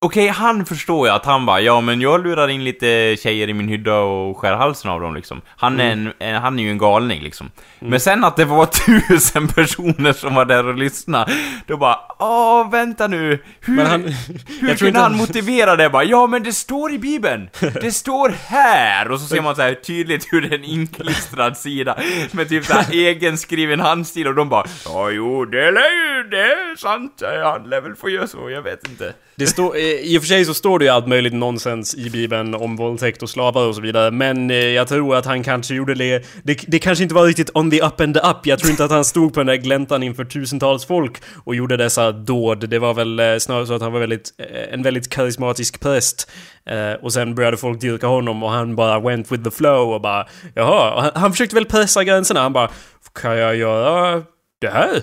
[0.00, 3.54] Okej, han förstår ju att han bara, ja men jag lurar in lite tjejer i
[3.54, 5.40] min hydda och skär halsen av dem liksom.
[5.56, 7.50] Han är, en, en, han är ju en galning liksom.
[7.78, 8.66] Men sen att det var
[9.08, 11.32] tusen personer som var där och lyssnade,
[11.66, 14.02] då bara, åh vänta nu, hur, han-
[14.60, 16.04] hur jag kunde han han- motivera det bara?
[16.04, 17.48] Ja men det står i bibeln!
[17.80, 19.10] Det står här!
[19.10, 21.98] Och så ser man så här tydligt hur det är en inklistrad sida
[22.32, 26.42] med typ så här egenskriven handstil och de bara Ja jo, det lär ju, det
[26.42, 29.12] är sant, han lär väl få göra så, jag vet inte.
[29.34, 32.10] Det står, eh, i och för sig så står det ju allt möjligt nonsens i
[32.10, 35.74] Bibeln om våldtäkt och slavar och så vidare, men eh, jag tror att han kanske
[35.74, 36.58] gjorde det, det...
[36.66, 38.36] Det kanske inte var riktigt on the up and the up.
[38.46, 41.76] Jag tror inte att han stod på den där gläntan inför tusentals folk och gjorde
[41.76, 42.68] dessa dåd.
[42.70, 46.30] Det var väl eh, snarare så att han var väldigt, eh, en väldigt karismatisk präst.
[46.66, 50.00] Eh, och sen började folk dyrka honom och han bara went with the flow och
[50.00, 52.40] bara Jaha, och han, han försökte väl pressa gränserna.
[52.40, 52.70] Han bara
[53.14, 54.22] Kan jag göra
[54.60, 55.02] det här?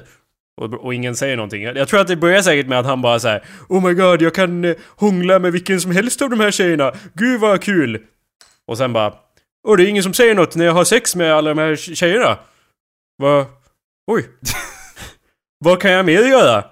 [0.62, 1.64] Och, och ingen säger någonting.
[1.64, 4.36] Jag, tror att det börjar säkert med att han bara säger Oh my god, jag
[4.36, 6.94] kan eh, hångla med vilken som helst av de här tjejerna.
[7.14, 8.02] Gud vad kul!
[8.68, 9.14] Och sen bara
[9.68, 11.76] Åh, det är ingen som säger något när jag har sex med alla de här
[11.76, 12.38] tje- tjejerna.
[13.18, 13.46] Vad?
[14.12, 14.30] Oj.
[15.66, 16.66] vad kan jag mer göra?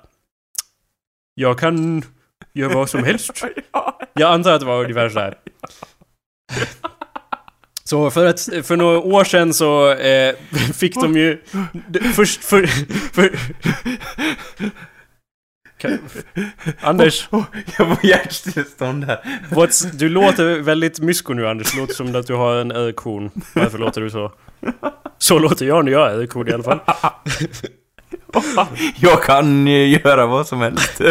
[1.33, 2.03] Jag kan
[2.53, 3.43] göra vad som helst.
[4.13, 5.37] Jag antar att det var ungefär sådär.
[7.83, 10.35] Så för, ett, för några år sedan så eh,
[10.73, 11.41] fick de ju...
[12.15, 12.67] Först för...
[13.13, 13.31] för
[15.77, 15.99] kan,
[16.81, 17.27] Anders,
[17.77, 19.39] Jag får hjärtstillestånd här.
[19.49, 21.71] what's, du låter väldigt mysko nu Anders.
[21.71, 23.31] Det låter som att du har en erektion.
[23.55, 24.31] Varför låter du så?
[25.17, 26.79] Så låter jag när jag har erektion i alla fall.
[28.95, 31.01] Jag kan ju göra vad som helst.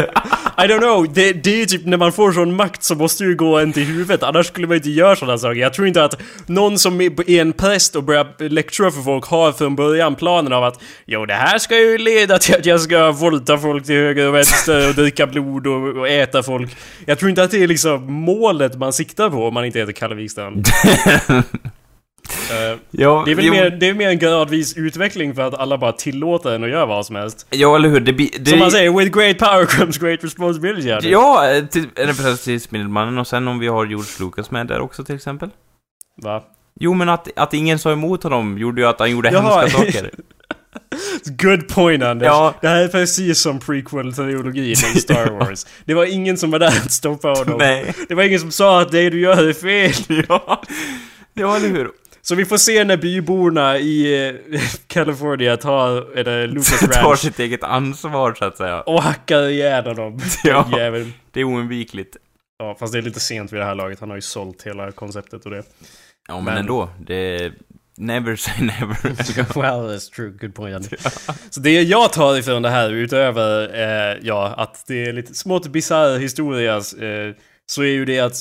[0.59, 3.35] I don't know, det, det är typ när man får sån makt så måste ju
[3.35, 5.61] gå en till huvudet, annars skulle man inte göra sådana saker.
[5.61, 9.53] Jag tror inte att någon som är en präst och börjar lectura för folk har
[9.53, 13.12] från början planen av att Jo, det här ska ju leda till att jag ska
[13.12, 16.77] våldta folk till höger och vänster och dricka blod och, och äta folk.
[17.07, 19.93] Jag tror inte att det är liksom målet man siktar på om man inte heter
[19.93, 20.66] Kalle Wikstrand.
[22.31, 25.55] Eh, Ja, det är väl jo, mer, det är mer en gradvis utveckling för att
[25.55, 27.47] alla bara tillåter en att göra vad som helst.
[27.51, 28.01] Ja, eller hur?
[28.01, 30.89] Det, det, Som man säger, with great power comes great responsibility.
[30.89, 31.01] ja.
[31.03, 34.81] Ja, eh, till, precis till Spindelmannen och sen om vi har George Lucas med där
[34.81, 35.51] också till exempel.
[36.23, 36.43] Va?
[36.81, 39.61] Jo, men att, att ingen sa emot honom gjorde ju att han gjorde Jaha.
[39.61, 40.11] hemska saker.
[41.25, 42.27] Good point Anders.
[42.27, 42.55] Ja.
[42.61, 45.66] Det här är precis som prequel-trilogin i Star Wars.
[45.85, 47.59] Det var ingen som var där att stoppa honom.
[47.59, 47.95] Nej.
[48.09, 50.25] Det var ingen som sa att det du gör är fel.
[50.29, 50.62] Ja.
[51.35, 51.91] ja, eller hur?
[52.25, 57.39] Så vi får se när byborna i eh, California tar, eller Lucas Tar Ranch, sitt
[57.39, 58.81] eget ansvar, så att säga.
[58.81, 60.20] och hackar ihjäl honom.
[60.45, 60.68] Ja.
[60.77, 61.12] Jäveln.
[61.31, 62.16] Det är oundvikligt.
[62.59, 64.01] Ja, fast det är lite sent vid det här laget.
[64.01, 65.62] Han har ju sålt hela konceptet och det.
[66.29, 66.89] Ja, men, Men- ändå.
[67.07, 67.53] Det...
[67.97, 69.61] Never say never.
[69.62, 70.31] well, that's true.
[70.41, 70.75] Good point.
[70.77, 71.01] Anders.
[71.51, 75.66] Så det jag tar ifrån det här utöver, eh, ja, att det är lite smått
[75.66, 77.35] bisarr historia, eh,
[77.70, 78.36] så är ju det att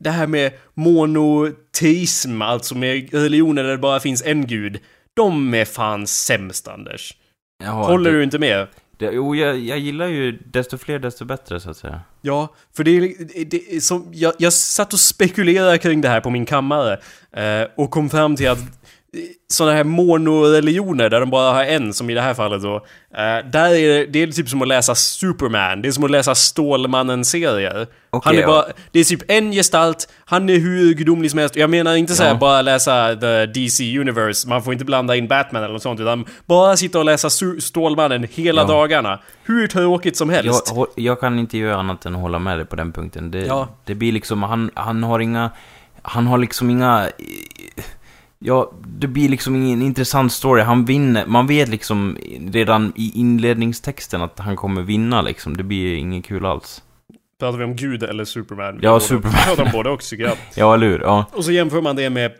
[0.00, 4.80] det- här med monoteism, alltså med religioner där det bara finns en gud,
[5.14, 7.14] de är fan sämst Anders.
[7.64, 8.66] Ja, Håller det, du inte med?
[8.98, 12.00] Det, jo, jag, jag gillar ju desto fler desto bättre, så att säga.
[12.22, 16.46] Ja, för det är som, jag, jag satt och spekulerade kring det här på min
[16.46, 17.00] kammare
[17.32, 18.58] eh, och kom fram till att
[19.52, 23.50] sådana här monoreligioner där de bara har en, som i det här fallet då, eh,
[23.52, 26.34] där är det, det är typ som att läsa Superman, det är som att läsa
[26.34, 27.86] Stålmannen-serier.
[28.10, 28.46] Okej, han är ja.
[28.46, 31.56] bara, det är typ en gestalt, han är hur gudomlig som helst.
[31.56, 32.36] Jag menar inte såhär Ja.
[32.36, 36.24] bara läsa the DC Universe, man får inte blanda in Batman eller något sånt, utan
[36.46, 38.66] bara sitta och läsa Stålmannen hela Ja.
[38.66, 39.18] dagarna.
[39.44, 40.72] Hur tråkigt som helst.
[40.76, 43.30] Jag, jag kan inte göra annat än att hålla med dig på den punkten.
[43.30, 43.68] Det, Ja.
[43.84, 45.50] det blir liksom, han, han har inga...
[46.06, 47.08] Han har liksom inga...
[48.46, 50.62] Ja, det blir liksom ingen intressant story.
[50.62, 52.18] Han vinner, man vet liksom
[52.52, 55.56] redan i inledningstexten att han kommer vinna liksom.
[55.56, 56.82] Det blir inget kul alls.
[57.40, 58.78] Pratar vi om Gud eller Superman?
[58.82, 59.36] Ja, Superman.
[59.36, 60.16] Vi pratar om både också.
[60.54, 61.00] Ja, eller hur?
[61.00, 61.24] Ja.
[61.32, 62.32] Och så jämför man det med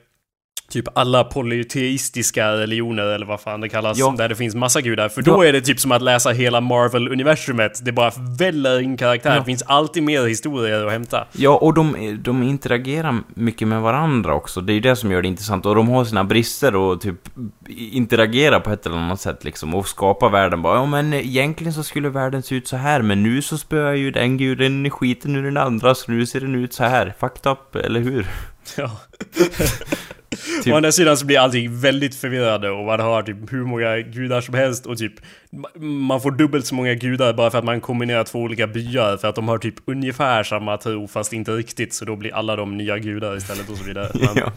[0.75, 3.99] typ alla polyteistiska religioner eller vad fan det kallas.
[3.99, 4.15] Ja.
[4.19, 5.09] Där det finns massa gudar.
[5.09, 5.49] För då Ja.
[5.49, 7.81] är det typ som att läsa hela Marvel-universumet.
[7.85, 9.31] Det bara väller in karaktär.
[9.33, 9.39] Ja.
[9.39, 11.27] Det finns alltid mer historier att hämta.
[11.33, 14.61] Ja, och de, de interagerar mycket med varandra också.
[14.61, 15.67] Det är ju det som gör det intressant.
[15.67, 17.19] Och de har sina brister och typ
[17.69, 19.75] interagerar på ett eller annat sätt liksom.
[19.75, 20.75] Och skapar världen bara.
[20.77, 23.03] Ja, men egentligen så skulle världen se ut så här.
[23.03, 25.95] Men nu så spöar ju den guden skiten ur den andra.
[25.95, 27.15] Så nu ser den ut så här.
[27.21, 28.27] Fucked up, eller hur?
[28.77, 28.91] Ja.
[30.65, 33.99] Typ- Å andra sidan så blir allting väldigt förvirrande och man har typ hur många
[34.01, 35.13] gudar som helst och typ
[35.53, 39.17] ma- man får dubbelt så många gudar bara för att man kombinerar två olika byar
[39.17, 42.57] för att de har typ ungefär samma tro fast inte riktigt så då blir alla
[42.57, 44.11] de nya gudar istället och så vidare.
[44.15, 44.53] Men, Ja.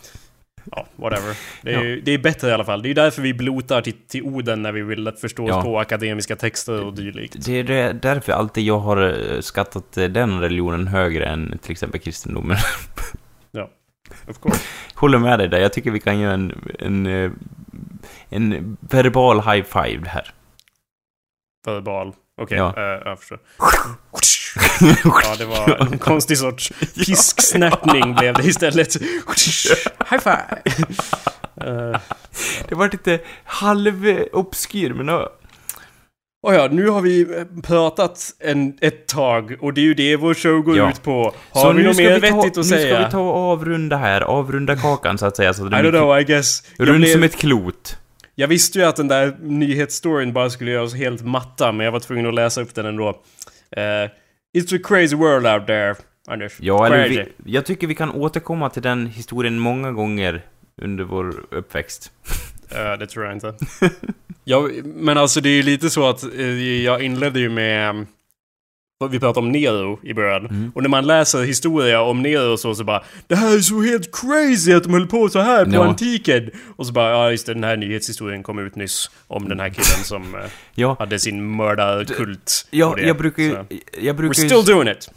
[0.71, 1.35] Ja, whatever.
[1.61, 2.81] Det är, det är bättre i alla fall.
[2.81, 5.61] Det är därför vi blotar till, till orden när vi vill förstå oss Ja.
[5.61, 7.35] på akademiska texter och dylikt.
[7.45, 9.01] Det är därför alltid jag har
[9.35, 12.57] eh, skattat eh, den religionen högre än till exempel kristendomen.
[14.27, 14.63] Of course.
[14.95, 15.59] Håller med dig där.
[15.59, 17.31] Jag tycker vi kan göra en, en, eh,
[18.29, 20.33] en verbal high five här.
[21.65, 22.13] Verbal.
[22.41, 22.73] Okej, Ja.
[22.77, 23.39] eh, jag förstår.
[25.23, 28.95] Ja, det var en konstig sorts pisksnärtning blev det istället.
[30.09, 30.61] High five!
[32.69, 35.31] Det var lite halv-obskyr, men ja.
[36.43, 40.15] Och ja, nu har vi eh, pratat en, ett tag och det är ju det
[40.15, 40.89] vår show går Ja.
[40.89, 41.33] ut på.
[41.49, 42.95] Har vi nu något mer vi ta, vettigt att nu säga?
[42.95, 45.53] ska vi ta och avrunda här, avrunda kakan så att säga.
[45.53, 46.63] Så att I don't know, I guess.
[46.77, 47.97] Rund blev, som ett klot.
[48.35, 51.91] jag visste ju att den där nyhetsstoryn bara skulle göra oss helt matta, men jag
[51.91, 53.09] var tvungen att läsa upp den ändå.
[53.09, 54.09] Uh,
[54.57, 55.95] it's a crazy world out there,
[56.27, 56.53] Anders.
[56.59, 60.41] Ja, eller vi, jag tycker vi kan återkomma till den historien många gånger
[60.81, 62.11] under vår uppväxt.
[62.71, 63.53] Eh, det tror jag inte.
[64.43, 67.89] ja, men alltså det är ju lite så att eh, jag inledde ju med...
[67.89, 68.07] um,
[69.11, 70.45] Vi pratade om Nero i början.
[70.45, 70.71] Mm.
[70.75, 73.81] Och när man läser historia om Nero och så, så bara Det här är så
[73.81, 75.85] helt crazy att de höll på så här på Ja.
[75.85, 76.49] antiken!
[76.75, 79.09] Och så bara, ja just det, den här nyhetshistorien kom ut nyss.
[79.27, 80.41] Om den här killen som eh,
[80.75, 82.67] Ja, hade sin mördarkult.
[82.71, 83.07] ja det.
[83.07, 83.49] jag brukar ju...
[84.01, 85.09] Jag We're brukar still ju, doing it!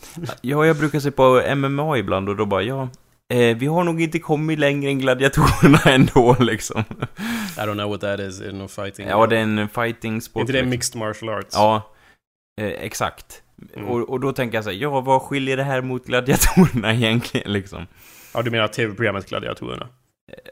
[0.43, 2.89] ja, jag brukar se på MMA ibland och då bara, ja
[3.31, 6.85] eh, vi har nog inte kommit längre än gladiatorerna ändå liksom.
[7.57, 9.09] I don't know what that is, in fighting.
[9.09, 10.41] Ja, det är en fighting sport.
[10.41, 10.71] Inte det liksom.
[10.71, 11.55] mixed martial arts?
[11.55, 11.91] Ja,
[12.61, 13.43] eh, exakt.
[13.77, 13.89] Mm.
[13.89, 17.53] Och, och, då tänker jag så här, ja, vad skiljer det här mot gladiatorerna egentligen
[17.53, 17.87] liksom?
[18.35, 19.89] Ja, du menar tv-programmet Gladiatorerna?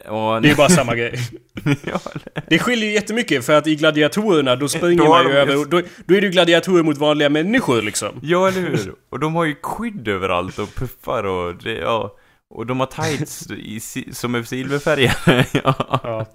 [0.04, 0.42] Eh, och...
[0.42, 1.18] Det är ju bara samma grej.
[1.54, 2.42] det...
[2.46, 5.52] det skiljer ju jättemycket för att i gladiatorerna då springer då man ju över...
[5.52, 5.70] Just...
[5.70, 8.20] Då, då, är det ju gladiatorer mot vanliga människor liksom.
[8.22, 8.94] Ja, eller hur?
[9.10, 12.17] och de har ju skydd överallt och puffar och det, ja...
[12.54, 13.80] Och de har tights i,
[14.12, 15.46] som är silverfärgade.
[15.52, 16.26] ja.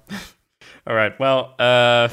[0.84, 1.46] Alright, well.
[1.62, 2.12] Uh,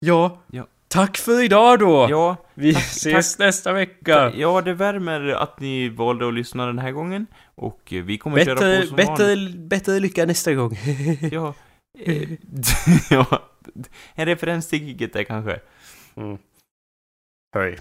[0.00, 0.42] ja.
[0.52, 0.66] ja.
[0.88, 2.06] Tack för idag då!
[2.10, 4.32] Ja, Vi tack, ses tack, nästa vecka!
[4.36, 7.26] Ja, det värmer att ni valde att lyssna den här gången.
[7.54, 10.78] Och eh, vi kommer bättre, köra på som bättre, bättre lycka nästa gång!
[11.30, 11.54] ja,
[13.10, 13.42] ja.
[14.14, 15.60] En referens till giget där kanske.
[16.16, 16.38] Mm.
[17.54, 17.78] Hej.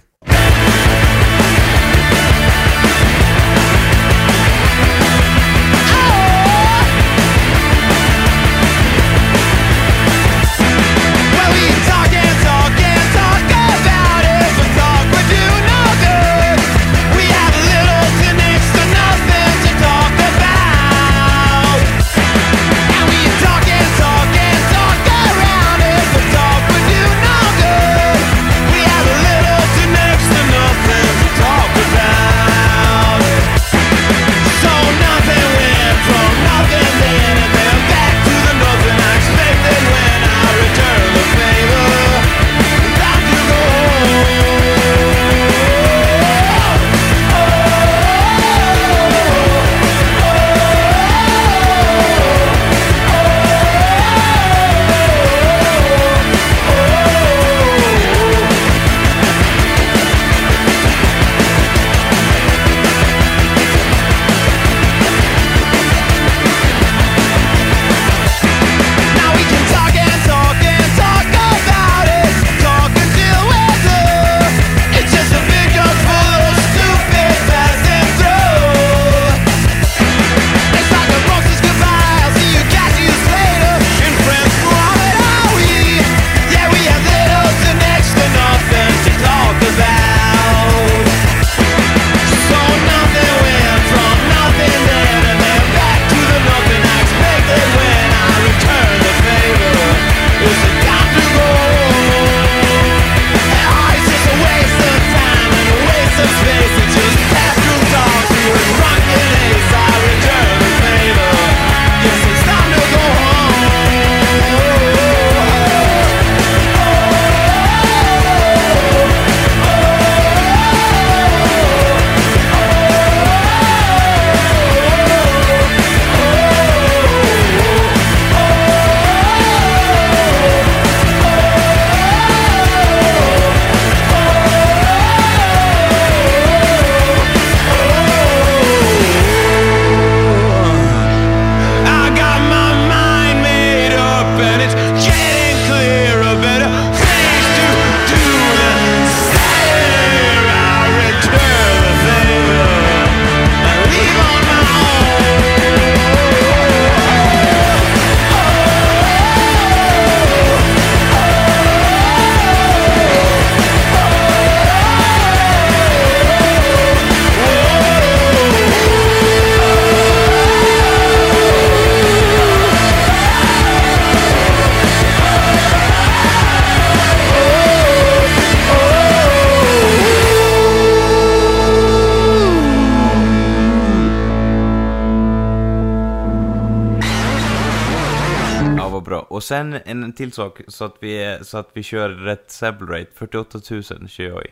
[189.86, 193.12] en, till sak så att vi, så att vi kör rätt sable rate.
[193.16, 194.50] 48 000 kör jag i.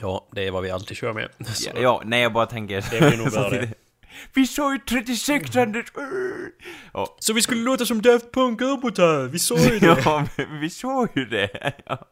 [0.00, 1.28] Ja, det är vad vi alltid kör med.
[1.66, 2.84] Ja, ja, nej jag bara tänker...
[2.90, 3.50] Det blir nog bra.
[4.34, 5.86] Vi sa ju 36 Anders!
[7.18, 9.86] Så vi skulle låta som Daft Punk Robotar, vi sa ju det!
[10.04, 10.26] ja,
[10.60, 11.72] vi sa ju det!
[11.84, 12.08] Ja.